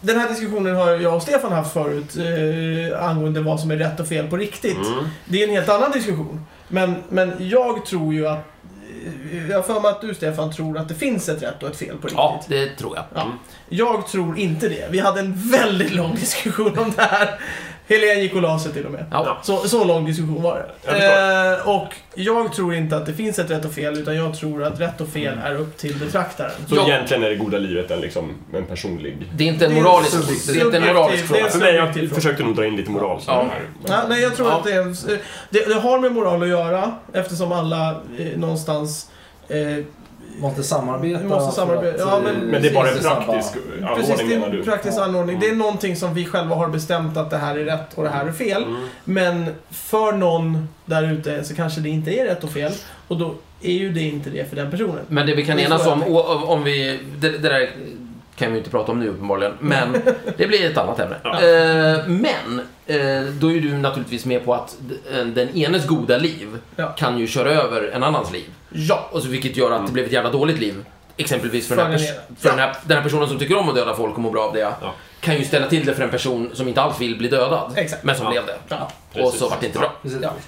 den 0.02 0.18
här 0.20 0.28
diskussionen 0.28 0.76
har 0.76 0.90
jag 0.90 1.14
och 1.14 1.22
Stefan 1.22 1.52
haft 1.52 1.72
förut 1.72 2.16
eh, 2.16 3.08
angående 3.08 3.40
vad 3.40 3.60
som 3.60 3.70
är 3.70 3.76
rätt 3.76 4.00
och 4.00 4.06
fel 4.08 4.26
på 4.28 4.36
riktigt. 4.36 4.76
Mm. 4.86 5.04
Det 5.24 5.42
är 5.42 5.48
en 5.48 5.54
helt 5.54 5.68
annan 5.68 5.90
diskussion. 5.90 6.46
Men, 6.68 6.94
men 7.08 7.32
jag 7.38 7.86
tror 7.86 8.14
ju 8.14 8.26
att... 8.28 8.38
eh, 9.32 9.50
Jag 9.50 9.56
har 9.58 9.62
för 9.62 9.80
mig 9.80 9.90
att 9.90 10.00
du 10.00 10.14
Stefan 10.14 10.52
tror 10.52 10.78
att 10.78 10.88
det 10.88 10.94
finns 10.94 11.28
ett 11.28 11.42
rätt 11.42 11.62
och 11.62 11.68
ett 11.68 11.76
fel 11.76 11.88
på 11.96 12.06
riktigt. 12.06 12.16
Ja, 12.16 12.42
det 12.48 12.68
tror 12.76 12.96
jag. 12.96 13.04
Ja. 13.14 13.26
Jag 13.68 14.06
tror 14.08 14.38
inte 14.38 14.68
det. 14.68 14.88
Vi 14.90 14.98
hade 15.00 15.20
en 15.20 15.50
väldigt 15.50 15.92
lång 15.92 16.14
diskussion 16.20 16.78
om 16.78 16.92
det 16.96 17.02
här. 17.02 17.40
Helene 17.88 18.20
gick 18.20 18.34
och 18.34 18.42
la 18.42 18.58
sig 18.58 18.72
till 18.72 18.86
och 18.86 18.92
med. 18.92 19.04
Ja. 19.10 19.38
Så, 19.42 19.56
så 19.56 19.84
lång 19.84 20.04
diskussion 20.06 20.42
var 20.42 20.56
Jag 20.84 20.94
det. 20.94 21.00
förstår. 21.00 21.72
Eh, 21.72 21.76
och 21.80 21.94
jag 22.14 22.52
tror 22.52 22.74
inte 22.74 22.96
att 22.96 23.06
det 23.06 23.12
finns 23.12 23.38
ett 23.38 23.50
rätt 23.50 23.64
och 23.64 23.72
fel, 23.72 23.98
utan 23.98 24.16
jag 24.16 24.34
tror 24.34 24.64
att 24.64 24.80
rätt 24.80 25.00
och 25.00 25.08
fel 25.08 25.38
är 25.44 25.54
upp 25.54 25.76
till 25.78 25.98
betraktaren. 25.98 26.50
Så 26.68 26.76
Ja. 26.76 26.86
egentligen 26.88 27.22
är 27.22 27.28
det 27.28 27.34
goda 27.36 27.58
livet 27.58 27.90
en, 27.90 28.00
liksom, 28.00 28.30
en 28.54 28.64
personlig... 28.64 29.16
Det 29.36 29.44
är 29.44 29.48
inte 29.48 29.64
en 29.66 29.70
Det 29.72 29.78
är 29.78 29.82
moralisk, 29.82 30.10
subjektivt. 30.12 30.54
det 30.54 30.60
är 30.60 30.64
inte 30.64 30.76
en 30.76 30.86
moralisk 30.94 31.28
Det 31.28 31.34
är 31.34 31.38
fråga. 31.38 31.50
För 31.50 31.58
mig, 31.58 31.74
jag 32.04 32.10
försökte 32.10 32.42
nog 32.42 32.56
dra 32.56 32.66
in 32.66 32.76
lite 32.76 32.90
moral. 32.90 33.20
Ja. 33.26 33.46
här. 33.50 33.60
Ja, 33.86 34.02
nej, 34.08 34.22
jag 34.22 34.36
tror 34.36 34.48
Ja. 34.48 34.54
att 34.58 34.64
det, 34.64 34.72
är, 34.72 35.18
det, 35.50 35.68
det 35.68 35.74
har 35.80 35.98
med 35.98 36.12
moral 36.12 36.42
att 36.42 36.48
göra, 36.48 36.92
eftersom 37.12 37.52
alla 37.52 37.90
eh, 38.18 38.26
någonstans... 38.38 39.10
Eh, 39.48 39.84
Måste 40.40 40.62
samarbeta. 40.62 41.24
Måste 41.24 41.54
samarbeta. 41.56 41.98
för 41.98 42.04
att, 42.04 42.24
Ja, 42.24 42.32
men- 42.32 42.46
Men 42.46 42.62
det 42.62 42.68
är 42.68 42.74
bara 42.74 42.90
en 42.90 42.98
praktisk 42.98 43.52
precis, 43.96 44.10
anordning 44.10 44.40
det 44.40 44.56
är 44.56 44.58
en 44.58 44.64
praktisk 44.64 44.98
anordning. 44.98 45.40
Det 45.40 45.48
är 45.48 45.54
någonting 45.54 45.96
som 45.96 46.14
vi 46.14 46.24
själva 46.26 46.54
har 46.54 46.68
bestämt 46.68 47.16
att 47.16 47.30
det 47.30 47.36
här 47.36 47.58
är 47.58 47.64
rätt 47.64 47.94
och 47.94 48.04
det 48.04 48.10
här 48.10 48.26
är 48.26 48.32
fel. 48.32 48.62
Mm. 48.62 48.88
Men 49.04 49.46
för 49.70 50.12
någon 50.12 50.68
där 50.84 51.12
ute 51.12 51.44
så 51.44 51.54
kanske 51.54 51.80
det 51.80 51.88
inte 51.88 52.10
är 52.10 52.24
rätt 52.24 52.44
och 52.44 52.50
fel. 52.50 52.72
Och 53.08 53.16
då 53.18 53.34
är 53.62 53.72
ju 53.72 53.92
det 53.92 54.00
inte 54.02 54.30
det 54.30 54.48
för 54.48 54.56
den 54.56 54.70
personen. 54.70 54.98
Men 55.08 55.26
det 55.26 55.34
vi 55.34 55.44
kan 55.44 55.58
enas 55.58 55.86
om, 55.86 56.02
om 56.46 56.64
vi... 56.64 57.00
Det, 57.20 57.28
det 57.28 57.48
där 57.48 57.70
kan 58.42 58.50
vi 58.52 58.56
ju 58.56 58.58
inte 58.58 58.70
prata 58.70 58.92
om 58.92 59.00
nu 59.00 59.08
uppenbarligen, 59.08 59.52
men 59.60 59.92
det 60.36 60.46
blir 60.46 60.70
ett 60.70 60.78
annat 60.78 61.00
ämne. 61.00 61.16
Ja. 61.24 61.30
Eh, 61.42 62.06
men, 62.08 62.60
eh, 62.86 63.22
då 63.40 63.52
är 63.52 63.60
du 63.60 63.72
naturligtvis 63.72 64.24
med 64.26 64.44
på 64.44 64.54
att 64.54 64.76
d- 64.80 64.94
den 65.34 65.56
enes 65.56 65.86
goda 65.86 66.16
liv 66.18 66.48
Ja. 66.76 66.86
kan 66.88 67.18
ju 67.18 67.26
köra 67.26 67.50
över 67.50 67.90
en 67.94 68.02
annans 68.02 68.32
liv. 68.32 68.44
Ja. 68.70 69.08
Och 69.12 69.22
så, 69.22 69.28
vilket 69.28 69.56
gör 69.56 69.70
att 69.70 69.86
det 69.86 69.92
blev 69.92 70.04
ett 70.06 70.12
jävla 70.12 70.30
dåligt 70.30 70.58
liv. 70.60 70.84
Exempelvis 71.16 71.68
för, 71.68 71.76
den, 71.76 71.90
här, 71.90 71.98
för 71.98 72.08
Ja. 72.42 72.50
den, 72.50 72.58
här, 72.58 72.76
den 72.86 72.96
här 72.96 73.04
personen 73.04 73.28
som 73.28 73.38
tycker 73.38 73.56
om 73.56 73.68
att 73.68 73.74
döda 73.74 73.94
folk 73.94 74.14
och 74.14 74.20
mår 74.20 74.30
bra 74.30 74.42
av 74.44 74.52
det. 74.52 74.58
Ja. 74.60 74.94
Kan 75.20 75.34
ju 75.36 75.44
ställa 75.44 75.66
till 75.68 75.86
det 75.86 75.94
för 75.94 76.02
en 76.02 76.10
person 76.10 76.50
som 76.54 76.68
inte 76.68 76.82
alls 76.82 77.00
vill 77.00 77.18
bli 77.18 77.28
dödad. 77.28 77.72
Exakt. 77.76 78.04
Men 78.04 78.16
som 78.16 78.24
Ja. 78.24 78.30
blev 78.30 78.46
det. 78.46 78.56
Ja. 78.68 78.88
Och 79.22 79.32
så 79.32 79.48
vart 79.48 79.60
det 79.60 79.66
inte 79.66 79.78
bra. 79.78 79.92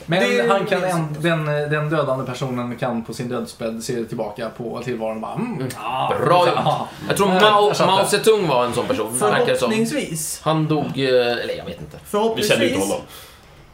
Men 0.07 0.21
Det- 0.21 0.49
han 0.49 0.67
kan 0.67 0.85
en, 0.85 1.17
den, 1.21 1.47
den 1.47 1.91
dödande 1.91 2.25
personen 2.27 2.77
kan 2.77 3.05
på 3.05 3.15
sin 3.15 3.29
dödsbädd 3.29 3.83
se 3.85 4.05
tillbaka 4.05 4.49
på 4.57 4.81
tillvaron 4.85 5.17
och 5.17 5.21
bara 5.23 5.35
mm, 5.35 5.69
ah, 5.83 6.09
Bra 6.19 6.47
gjort. 6.47 6.55
ja. 6.65 6.89
Jag 7.09 7.17
tror 7.17 7.27
Mao. 7.29 7.87
Mao 7.87 8.07
Zedong 8.07 8.49
var 8.49 8.65
en 8.65 8.73
sån 8.75 8.87
person. 8.87 9.19
som. 9.19 9.31
Förhoppningsvis. 9.31 10.41
Han 10.45 10.67
dog, 10.69 10.85
eh, 10.85 11.09
eller 11.09 11.55
jag 11.57 11.65
vet 11.65 11.81
inte. 11.81 11.97
Vi 11.97 12.07
Förhoppningsvis. 12.11 12.53
känner 12.53 12.65
ju 12.65 12.75
inte 12.75 12.87
honom. 12.87 13.01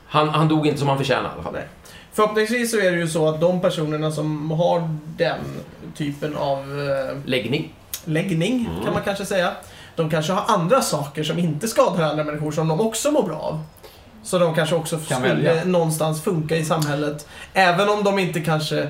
Han, 0.09 0.29
han 0.29 0.49
dog 0.49 0.67
inte 0.67 0.79
som 0.79 0.89
han 0.89 0.99
förtjänade 0.99 1.29
i 1.29 1.31
alla 1.35 1.43
fall. 1.43 1.53
Nej. 1.53 1.67
Förhoppningsvis 2.13 2.71
så 2.71 2.79
är 2.79 2.91
det 2.93 2.97
ju 2.99 3.09
så 3.09 3.29
att 3.29 3.41
de 3.41 3.61
personerna 3.61 4.11
som 4.13 4.51
har 4.51 4.99
den 5.17 5.39
typen 5.97 6.37
av 6.37 6.59
eh, 6.59 7.17
Läggning. 7.25 7.75
läggning, 8.05 8.67
Mm. 8.71 8.85
kan 8.85 8.93
man 8.95 9.03
kanske 9.03 9.25
säga. 9.25 9.53
De 9.97 10.11
kanske 10.11 10.33
har 10.33 10.55
andra 10.55 10.83
saker 10.83 11.25
som 11.25 11.39
inte 11.39 11.69
skadar 11.69 12.03
andra 12.05 12.25
människor 12.25 12.53
som 12.53 12.69
de 12.69 12.81
också 12.81 13.11
mår 13.11 13.23
bra 13.23 13.37
av. 13.39 13.63
Så 14.23 14.39
de 14.39 14.55
kanske 14.55 14.75
också 14.75 14.97
Kan 14.99 15.21
skulle 15.23 15.35
välja. 15.35 15.65
någonstans 15.65 16.23
funka 16.23 16.57
i 16.57 16.65
samhället. 16.65 17.29
Även 17.55 17.89
om 17.89 18.05
de 18.05 18.19
inte 18.19 18.41
kanske 18.41 18.89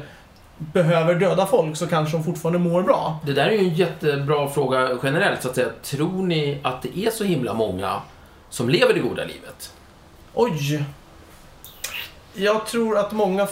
behöver 0.59 1.15
döda 1.15 1.47
folk 1.47 1.77
så 1.77 1.87
kanske 1.87 2.17
de 2.17 2.25
fortfarande 2.25 2.59
mår 2.59 2.83
bra. 2.83 3.21
Det 3.27 3.33
där 3.33 3.47
är 3.47 3.51
ju 3.53 3.59
en 3.59 3.75
jättebra 3.75 4.49
fråga 4.49 4.89
generellt, 5.03 5.43
så 5.43 5.49
att 5.49 5.55
säga. 5.55 5.69
Tror 5.83 6.23
ni 6.27 6.59
att 6.63 6.83
det 6.83 6.99
är 6.99 7.11
så 7.11 7.25
himla 7.25 7.55
många 7.55 8.01
som 8.51 8.69
lever 8.69 8.95
det 8.95 9.01
goda 9.01 9.25
livet? 9.25 9.73
Oj! 10.35 10.85
Jag 12.35 12.67
tror 12.67 12.99
att 12.99 13.13
många 13.13 13.47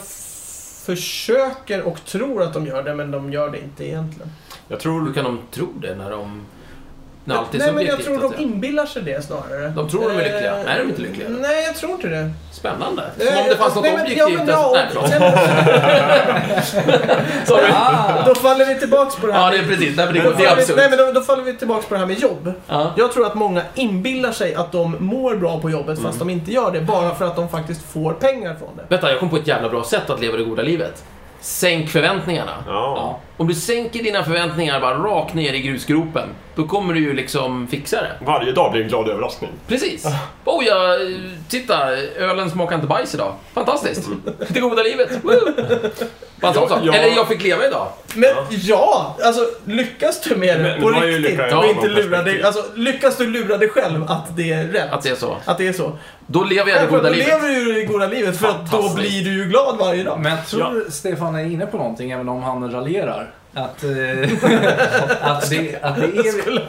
försöker 0.79 1.81
och 1.81 2.05
tror 2.05 2.43
att 2.43 2.53
de 2.53 2.65
gör 2.65 2.83
det, 2.83 2.95
men 2.95 3.11
de 3.11 3.31
gör 3.33 3.49
det 3.49 3.59
inte 3.59 3.85
egentligen. 3.85 4.31
Jag 4.67 4.75
Hur 4.75 4.81
tror... 4.81 5.13
kan 5.13 5.23
de 5.23 5.39
tro 5.51 5.67
det 5.81 5.95
när 5.95 6.11
de... 6.11 6.41
När 7.23 7.35
allt 7.35 7.55
är 7.55 7.59
Nej, 7.59 7.71
men 7.73 7.85
jag 7.85 8.03
tror 8.03 8.17
de 8.21 8.29
säga? 8.29 8.41
inbillar 8.41 8.85
sig 8.85 9.01
det 9.01 9.25
snarare. 9.25 9.67
De 9.69 9.89
tror 9.89 10.01
de 10.09 10.15
är 10.15 10.23
lyckliga. 10.23 10.57
Eh, 10.59 10.65
Nej, 10.65 10.75
de 10.77 10.81
är 10.81 10.85
inte 10.89 11.01
lyckliga. 11.01 11.29
Nej, 11.29 11.63
jag 11.65 11.75
tror 11.75 11.91
inte 11.91 12.07
det. 12.07 12.31
Spännande. 12.51 13.03
Som 13.17 13.27
Eh, 13.27 13.37
om 13.43 13.49
det 13.49 13.55
fanns 13.55 13.75
något 13.75 13.83
nej, 13.83 13.93
men- 13.93 14.01
objektivt. 14.01 14.29
Ja, 14.29 14.37
men, 14.37 14.47
ja, 14.47 14.71
Nej, 14.73 14.85
förlåt. 14.89 15.09
nej, 15.19 16.61
Sorry. 17.45 17.71
Ah, 17.73 18.23
Då 18.25 18.35
faller 18.35 18.65
vi 18.65 18.79
tillbaks 18.79 19.15
på 19.15 19.27
det 19.27 19.33
här 19.33 19.41
Ja, 19.45 19.49
det 19.51 19.57
är 19.57 19.63
precis. 19.67 19.97
Nej, 19.97 20.05
men 20.05 20.13
det, 20.15 20.19
går- 20.19 20.33
det 20.37 20.43
är 20.43 20.47
faller 20.47 20.55
vi- 20.55 20.61
absurt. 20.61 20.75
Nej, 20.77 20.89
men 20.89 20.97
då, 20.97 21.11
då 21.11 21.21
faller 21.21 21.43
vi 21.43 21.53
tillbaks 21.57 21.85
på 21.85 21.93
det 21.93 21.99
här 21.99 22.07
med 22.07 22.19
jobb. 22.19 22.53
Ja. 22.67 22.93
Jag 22.97 23.11
tror 23.13 23.25
att 23.25 23.35
många 23.35 23.61
inbillar 23.75 24.31
sig 24.31 24.55
att 24.55 24.71
de 24.71 24.95
mår 24.99 25.35
bra 25.35 25.59
på 25.59 25.69
jobbet 25.69 25.97
Mm. 25.97 26.03
fast 26.03 26.19
de 26.19 26.29
inte 26.29 26.51
gör 26.51 26.71
det. 26.71 26.81
Bara 26.81 27.15
för 27.15 27.25
att 27.25 27.35
de 27.35 27.49
faktiskt 27.49 27.81
får 27.91 28.13
pengar 28.13 28.55
från 28.55 28.69
det. 28.75 28.83
Vänta, 28.87 29.09
jag 29.11 29.19
kom 29.19 29.29
på 29.29 29.35
ett 29.37 29.47
jävla 29.47 29.69
bra 29.69 29.83
sätt 29.83 30.09
att 30.09 30.19
leva 30.21 30.37
det 30.37 30.43
goda 30.43 30.63
livet. 30.63 31.03
Sänk 31.41 31.89
förväntningarna. 31.89 32.51
Ja. 32.67 33.19
Om 33.39 33.47
du 33.47 33.53
sänker 33.53 34.03
dina 34.03 34.23
förväntningar 34.23 34.79
bara 34.79 34.95
rakt 34.97 35.33
ner 35.33 35.53
i 35.53 35.59
grusgropen, 35.61 36.29
då 36.55 36.67
kommer 36.67 36.93
du 36.93 36.99
ju 36.99 37.13
liksom 37.13 37.67
fixa 37.67 38.01
det. 38.01 38.25
Varje 38.25 38.51
dag 38.51 38.71
blir 38.71 38.81
en 38.81 38.87
glad 38.87 39.09
överraskning. 39.09 39.49
Precis. 39.67 40.05
Oh, 40.45 40.65
ja, 40.65 40.97
titta, 41.47 41.89
ölen 42.17 42.49
smakar 42.49 42.75
inte 42.75 42.87
bajs 42.87 43.13
idag. 43.15 43.33
Fantastiskt. 43.53 44.09
Det 44.49 44.59
goda 44.59 44.83
livet. 44.83 45.09
Woo! 45.23 45.31
Bara 46.41 46.47
en 46.47 46.53
sån 46.53 46.63
Ja, 46.63 46.69
sak. 46.69 46.79
ja. 46.83 46.93
Eller 46.93 47.15
jag 47.15 47.27
fick 47.27 47.43
leva 47.43 47.67
idag. 47.67 47.87
Men 48.15 48.29
ja, 48.49 49.17
alltså 49.23 49.41
lyckas 49.65 50.21
du 50.21 50.35
med 50.35 50.57
det 50.59 50.63
Men 50.63 50.81
på 50.81 51.05
ju 51.07 51.17
riktigt 51.19 51.53
och 51.53 51.65
inte 51.65 51.87
lura 51.87 52.01
dig, 52.01 52.09
perspektiv. 52.09 52.45
alltså 52.45 52.63
lyckas 52.75 53.17
du 53.17 53.27
lura 53.27 53.57
dig 53.57 53.69
själv 53.69 54.03
att 54.11 54.35
det 54.37 54.51
är 54.53 54.63
rätt? 54.67 54.91
Att 54.93 55.01
det 55.03 55.09
är 55.09 55.15
så. 55.15 55.37
Att 55.45 55.57
det 55.57 55.67
är 55.67 55.73
så. 55.73 55.91
Då 56.27 56.43
lever 56.43 56.71
jag 56.71 56.81
det 56.81 56.87
Självklart, 56.87 57.01
goda 57.01 57.09
då 57.09 57.15
livet. 57.15 57.27
lever 57.27 57.47
du 57.65 57.73
det 57.73 57.83
goda 57.83 58.07
livet 58.07 58.37
för 58.37 58.47
att 58.47 58.59
då 58.59 58.65
Fantastiskt. 58.71 58.95
blir 58.95 59.23
du 59.23 59.33
ju 59.33 59.45
glad 59.49 59.77
varje 59.77 60.03
dag. 60.03 60.19
Men 60.19 60.31
jag 60.31 60.47
tror 60.47 60.85
Stefan 60.89 61.35
är 61.35 61.45
inne 61.45 61.65
på 61.65 61.77
någonting 61.77 62.11
även 62.11 62.29
om 62.29 62.43
han 62.43 62.71
raljerar. 62.71 63.28
Att, 63.53 63.83
eh, 63.83 63.89
att, 65.21 65.49
det, 65.49 65.79
att 65.81 65.95
det 65.95 66.17
är... 66.17 66.61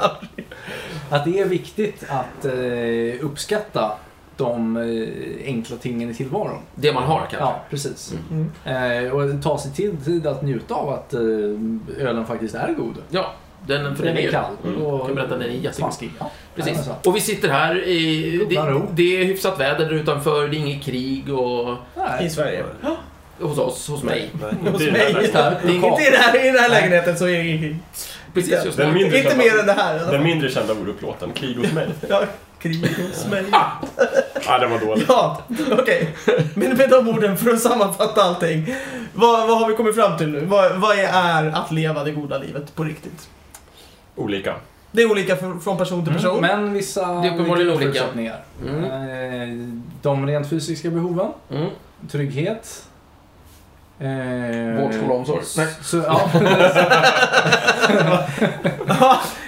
att 1.10 1.24
det 1.24 1.38
är 1.40 1.44
viktigt 1.44 2.04
att 2.08 2.44
eh, 2.44 3.24
uppskatta 3.26 3.92
de 4.36 4.76
eh, 4.76 5.46
enkla 5.46 5.76
tingen 5.76 6.10
i 6.10 6.14
tillvaron. 6.14 6.58
Det 6.74 6.92
man 6.92 7.02
har 7.02 7.18
kanske. 7.18 7.36
Ja, 7.38 7.60
precis. 7.70 8.14
Mm. 8.30 9.06
Eh, 9.06 9.12
och 9.12 9.42
ta 9.42 9.58
sig 9.58 9.72
tid, 9.72 10.04
tid 10.04 10.26
att 10.26 10.42
njuta 10.42 10.74
av 10.74 10.88
att 10.88 11.14
eh, 11.14 11.20
ölen 11.98 12.26
faktiskt 12.26 12.54
är 12.54 12.74
god. 12.78 12.94
Ja, 13.10 13.32
den, 13.66 13.96
för 13.96 14.04
Den 14.04 14.16
är 14.16 14.20
ju- 14.20 14.30
kall. 14.30 14.52
Mm. 14.64 14.82
och 14.82 14.98
Jag 15.00 15.06
kan 15.06 15.14
berätta, 15.14 15.36
den 15.36 15.42
är 15.42 15.46
jättegod. 15.46 15.74
smaskig. 15.74 16.10
Ja, 16.18 16.30
Precis. 16.54 16.90
Och 17.04 17.16
vi 17.16 17.20
sitter 17.20 17.48
här 17.48 17.88
i... 17.88 18.36
Det, 18.48 18.82
det 18.92 19.20
är 19.20 19.24
hyfsat 19.24 19.60
väder 19.60 19.84
där 19.84 19.92
utanför, 19.92 20.48
det 20.48 20.56
är 20.56 20.58
inget 20.58 20.82
krig 20.82 21.32
och... 21.34 21.76
Nej. 21.96 22.26
I 22.26 22.30
Sverige. 22.30 22.64
Hos 23.40 23.59
oss, 23.59 23.88
hos 23.88 24.03
mig. 24.03 24.31
Hos 24.72 24.79
Det 24.79 24.88
är 24.88 24.92
mig. 24.92 25.12
det 25.14 25.33
Där, 25.33 25.70
Inte 25.70 26.03
i 26.03 26.11
den 26.11 26.20
här, 26.20 26.44
i 26.46 26.50
den 26.53 26.59
här 26.62 26.68
lägenheten 26.68 27.18
så 27.18 27.29
är 27.29 27.44
det 27.44 27.76
Precis, 28.35 28.64
just 28.64 28.76
Den 28.76 28.88
nu. 28.88 28.94
mindre 28.94 29.18
Inte 29.18 29.31
kända- 29.31 29.44
mer 29.44 29.59
än 29.61 29.66
det 29.66 29.72
här. 29.72 29.90
i 29.94 29.96
alla 29.96 30.05
fall. 30.05 30.12
Den 30.14 30.22
mindre 30.22 30.50
kända 30.50 30.72
Orup-låten, 30.72 31.33
Krig 31.33 31.57
hos 31.57 31.72
mig. 31.72 31.88
Ja, 32.09 32.22
krig 32.59 32.96
hos 33.09 33.26
mig. 33.26 33.44
Ja, 34.46 34.59
den 34.59 34.70
var 34.70 34.79
dålig. 34.79 35.05
Ja, 35.09 35.42
okej. 35.79 36.09
Men 36.55 36.76
med 36.76 36.90
de 36.90 37.09
orden, 37.09 37.37
för 37.37 37.50
att 37.50 37.61
sammanfatta 37.61 38.22
allting. 38.22 38.74
Vad, 39.14 39.48
vad 39.48 39.59
har 39.59 39.68
vi 39.68 39.74
kommit 39.74 39.94
fram 39.94 40.18
till 40.18 40.29
nu? 40.29 40.40
Vad, 40.44 40.76
vad 40.81 40.98
är 40.98 41.46
att 41.55 41.72
leva 41.72 42.05
det 42.05 42.11
goda 42.11 42.38
livet 42.38 42.74
på 42.74 42.85
riktigt? 42.85 43.29
Olika. 44.16 44.55
Det 44.92 45.03
är 45.03 45.11
olika 45.11 45.37
från 45.37 45.79
person 45.79 46.05
till 46.05 46.14
person. 46.14 46.44
Mm, 46.44 46.61
men 46.62 46.72
vissa 46.72 47.07
Det 47.07 47.29
är 47.29 47.33
uppenbarligen 47.35 47.70
olika. 47.70 47.83
förutsättningar. 47.92 48.44
Mm. 48.68 48.85
Eh, 48.85 49.81
de 50.03 50.26
rent 50.26 50.50
fysiska 50.50 50.90
behoven, 50.90 51.29
Mm. 51.50 51.70
trygghet. 52.11 52.85
Eh, 54.00 54.82
Vård, 54.82 54.94
skola, 54.94 55.14
omsorg. 55.14 55.42
Nej. 55.56 55.66
Så, 55.82 55.96
ja, 55.96 56.30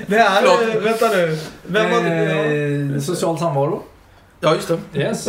det 0.06 0.16
är... 0.16 0.40
Förlåt. 0.42 0.84
Vänta 0.84 1.08
nu. 1.08 1.38
Vem 1.62 1.90
var 1.90 2.00
det? 2.00 2.94
eh, 2.94 3.00
social 3.00 3.38
samvaro. 3.38 3.82
Ja, 4.40 4.54
just 4.54 4.68
det. 4.68 4.78
Yes. 5.00 5.28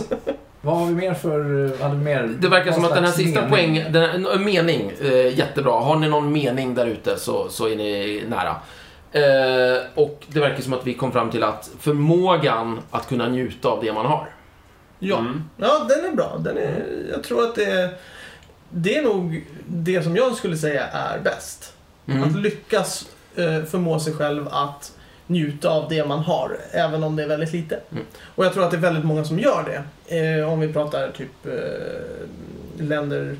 Vad 0.62 0.78
har 0.78 0.86
vi 0.86 0.94
mer 0.94 1.14
för... 1.14 1.40
Hade 1.84 1.96
vi 1.96 2.04
mer, 2.04 2.24
Det 2.40 2.48
verkar 2.48 2.72
som 2.72 2.86
att 2.86 2.94
den 2.96 3.04
här 3.04 3.12
sista 3.12 3.42
mening? 3.42 3.50
poängen, 3.52 3.92
den, 3.94 4.44
mening, 4.44 4.92
eh, 5.02 5.38
jättebra. 5.38 5.72
Har 5.80 5.96
ni 5.96 6.10
någon 6.10 6.32
mening 6.32 6.76
där 6.76 6.86
ute 6.86 7.20
så, 7.20 7.50
så 7.50 7.68
är 7.68 7.76
ni 7.76 8.24
nära. 8.30 8.56
Eh, 9.12 9.82
och 9.96 10.24
det 10.28 10.40
verkar 10.40 10.62
som 10.62 10.74
att 10.74 10.88
vi 10.88 10.94
kom 10.94 11.12
fram 11.12 11.30
till 11.32 11.44
att 11.44 11.70
förmågan 11.80 12.80
att 12.92 13.08
kunna 13.10 13.28
njuta 13.28 13.70
av 13.70 13.84
det 13.84 13.94
man 13.94 14.06
har. 14.06 14.28
Ja. 15.00 15.18
Mm. 15.18 15.44
ja, 15.58 15.88
den 15.90 16.06
är 16.12 16.16
bra. 16.16 16.38
Den 16.40 16.58
är, 16.58 16.84
jag 17.12 17.24
tror 17.24 17.44
att 17.44 17.56
det 17.56 17.66
är, 17.66 17.90
det 18.74 18.98
är 18.98 19.02
nog 19.04 19.46
det 19.68 20.04
som 20.04 20.16
jag 20.16 20.36
skulle 20.36 20.58
säga 20.58 20.88
är 20.88 21.20
bäst. 21.20 21.74
Att 22.06 22.14
Mm. 22.14 22.36
lyckas 22.40 23.06
eh, 23.36 23.64
förmå 23.64 24.00
sig 24.00 24.14
själv 24.14 24.48
att 24.52 24.92
njuta 25.28 25.70
av 25.70 25.90
det 25.90 26.06
man 26.06 26.20
har, 26.20 26.58
även 26.72 27.04
om 27.04 27.16
det 27.16 27.24
är 27.24 27.28
väldigt 27.28 27.54
lite. 27.54 27.80
Mm. 27.92 28.04
Och 28.36 28.46
jag 28.46 28.54
tror 28.54 28.64
att 28.64 28.72
det 28.72 28.78
är 28.78 28.82
väldigt 28.82 29.06
många 29.06 29.26
som 29.26 29.40
gör 29.40 29.84
det. 30.08 30.18
Eh, 30.40 30.54
om 30.54 30.60
vi 30.60 30.74
pratar 30.74 31.12
typ 31.12 31.46
eh, 31.46 32.84
länder, 32.84 33.36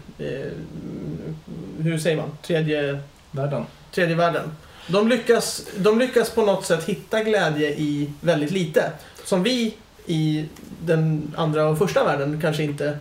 hur 1.80 1.98
säger 1.98 2.18
man, 2.18 2.38
tredje, 2.42 3.00
Världen. 3.32 3.66
tredje 3.92 4.16
världen. 4.16 4.52
De 4.88 5.08
lyckas, 5.08 5.66
de 5.78 6.00
lyckas 6.00 6.30
på 6.30 6.42
något 6.46 6.66
sätt 6.66 6.84
hitta 6.84 7.24
glädje 7.24 7.70
i 7.70 8.10
väldigt 8.22 8.52
lite. 8.52 8.92
Som 9.26 9.44
vi 9.44 9.74
i 10.06 10.46
den 10.82 11.34
andra 11.38 11.66
och 11.68 11.78
första 11.78 12.04
världen 12.04 12.40
kanske 12.42 12.64
inte 12.64 12.98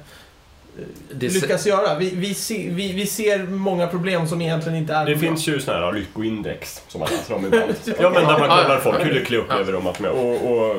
lyckas 1.21 1.67
göra. 1.67 1.99
Vi, 1.99 2.11
vi, 2.15 2.35
se, 2.35 2.69
vi, 2.71 2.93
vi 2.93 3.07
ser 3.07 3.43
många 3.43 3.87
problem 3.87 4.29
som 4.29 4.41
egentligen 4.41 4.79
inte 4.79 4.95
är 4.95 5.07
Det 5.07 5.13
problem. 5.13 5.31
finns 5.31 5.49
ju 5.49 5.61
sådana 5.61 5.87
här 5.87 5.93
lyckoindex 5.93 6.83
som 6.89 7.01
man 7.01 7.09
läser 7.11 7.35
om 7.35 7.47
ibland. 7.47 7.75
Ja, 8.01 8.11
men 8.11 8.13
där 8.25 8.39
man 8.39 8.49
kollar 8.49 8.81
folk, 8.81 9.05
hur 9.07 9.13
lyckliga 9.13 9.41
upplever 9.41 9.73
de 9.73 9.87
att 9.87 9.99
de 9.99 10.05
är. 10.05 10.11
Och, 10.11 10.53
och 10.53 10.77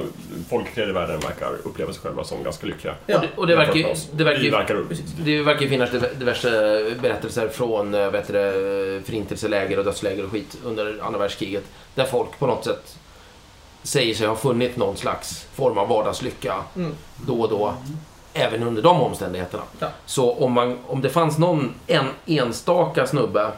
folk 0.50 0.68
i 0.72 0.76
tredje 0.76 0.94
världen 0.94 1.20
verkar 1.20 1.52
uppleva 1.64 1.94
sig 1.94 2.02
själva 2.02 2.24
som 2.24 2.44
ganska 2.44 2.68
lyckliga. 2.68 2.96
Ja. 3.06 3.16
och 3.16 3.22
det, 3.22 3.30
och 3.36 3.48
det 3.48 3.56
verkar 3.56 3.74
ju... 3.76 3.86
Det 4.14 4.24
verkar 4.24 4.42
ju 4.42 4.50
verkar, 4.52 4.86
det 5.26 5.42
verkar 5.44 5.68
finnas 5.68 5.90
diver- 5.92 6.14
diverse 6.20 6.50
berättelser 7.02 7.48
från 7.48 7.94
eh, 7.94 8.10
vet 8.10 8.28
du, 8.28 9.02
förintelseläger 9.06 9.80
och 9.80 9.86
dödsläger 9.86 10.26
och 10.26 10.32
skit 10.32 10.58
under 10.64 11.00
andra 11.02 11.20
världskriget. 11.20 11.64
Där 11.96 12.06
folk 12.06 12.40
på 12.40 12.48
något 12.48 12.64
sätt 12.66 12.98
säger 13.84 14.14
sig 14.16 14.28
ha 14.28 14.36
funnit 14.36 14.78
någon 14.78 14.98
slags 14.98 15.46
form 15.56 15.78
av 15.78 15.88
vardagslycka 15.88 16.56
Mm. 16.76 16.92
då 17.28 17.42
och 17.42 17.50
då. 17.50 17.74
Även 18.34 18.64
under 18.64 18.82
de 18.82 19.02
omständigheterna. 19.02 19.64
Ja. 19.80 19.90
Så 20.06 20.34
om, 20.34 20.52
man, 20.52 20.80
om 20.88 21.02
det 21.02 21.10
fanns 21.10 21.38
någon 21.38 21.74
en, 21.88 22.06
enstaka 22.26 23.08
snubbe 23.08 23.52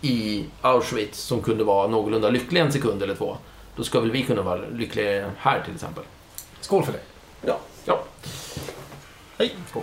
i 0.00 0.44
Auschwitz 0.60 1.18
som 1.18 1.42
kunde 1.42 1.64
vara 1.64 1.88
någorlunda 1.88 2.30
lycklig 2.30 2.60
en 2.60 2.72
sekund 2.72 3.02
eller 3.02 3.14
två. 3.14 3.36
Då 3.76 3.84
ska 3.84 4.00
väl 4.00 4.10
vi 4.10 4.22
kunna 4.22 4.42
vara 4.42 4.60
lyckliga 4.72 5.30
här 5.38 5.62
till 5.64 5.74
exempel. 5.74 6.04
Skål 6.60 6.84
för 6.84 6.92
det. 6.92 7.00
Ja. 7.46 7.58
Ja. 7.84 8.04
Hej. 9.38 9.54
Skål. 9.70 9.82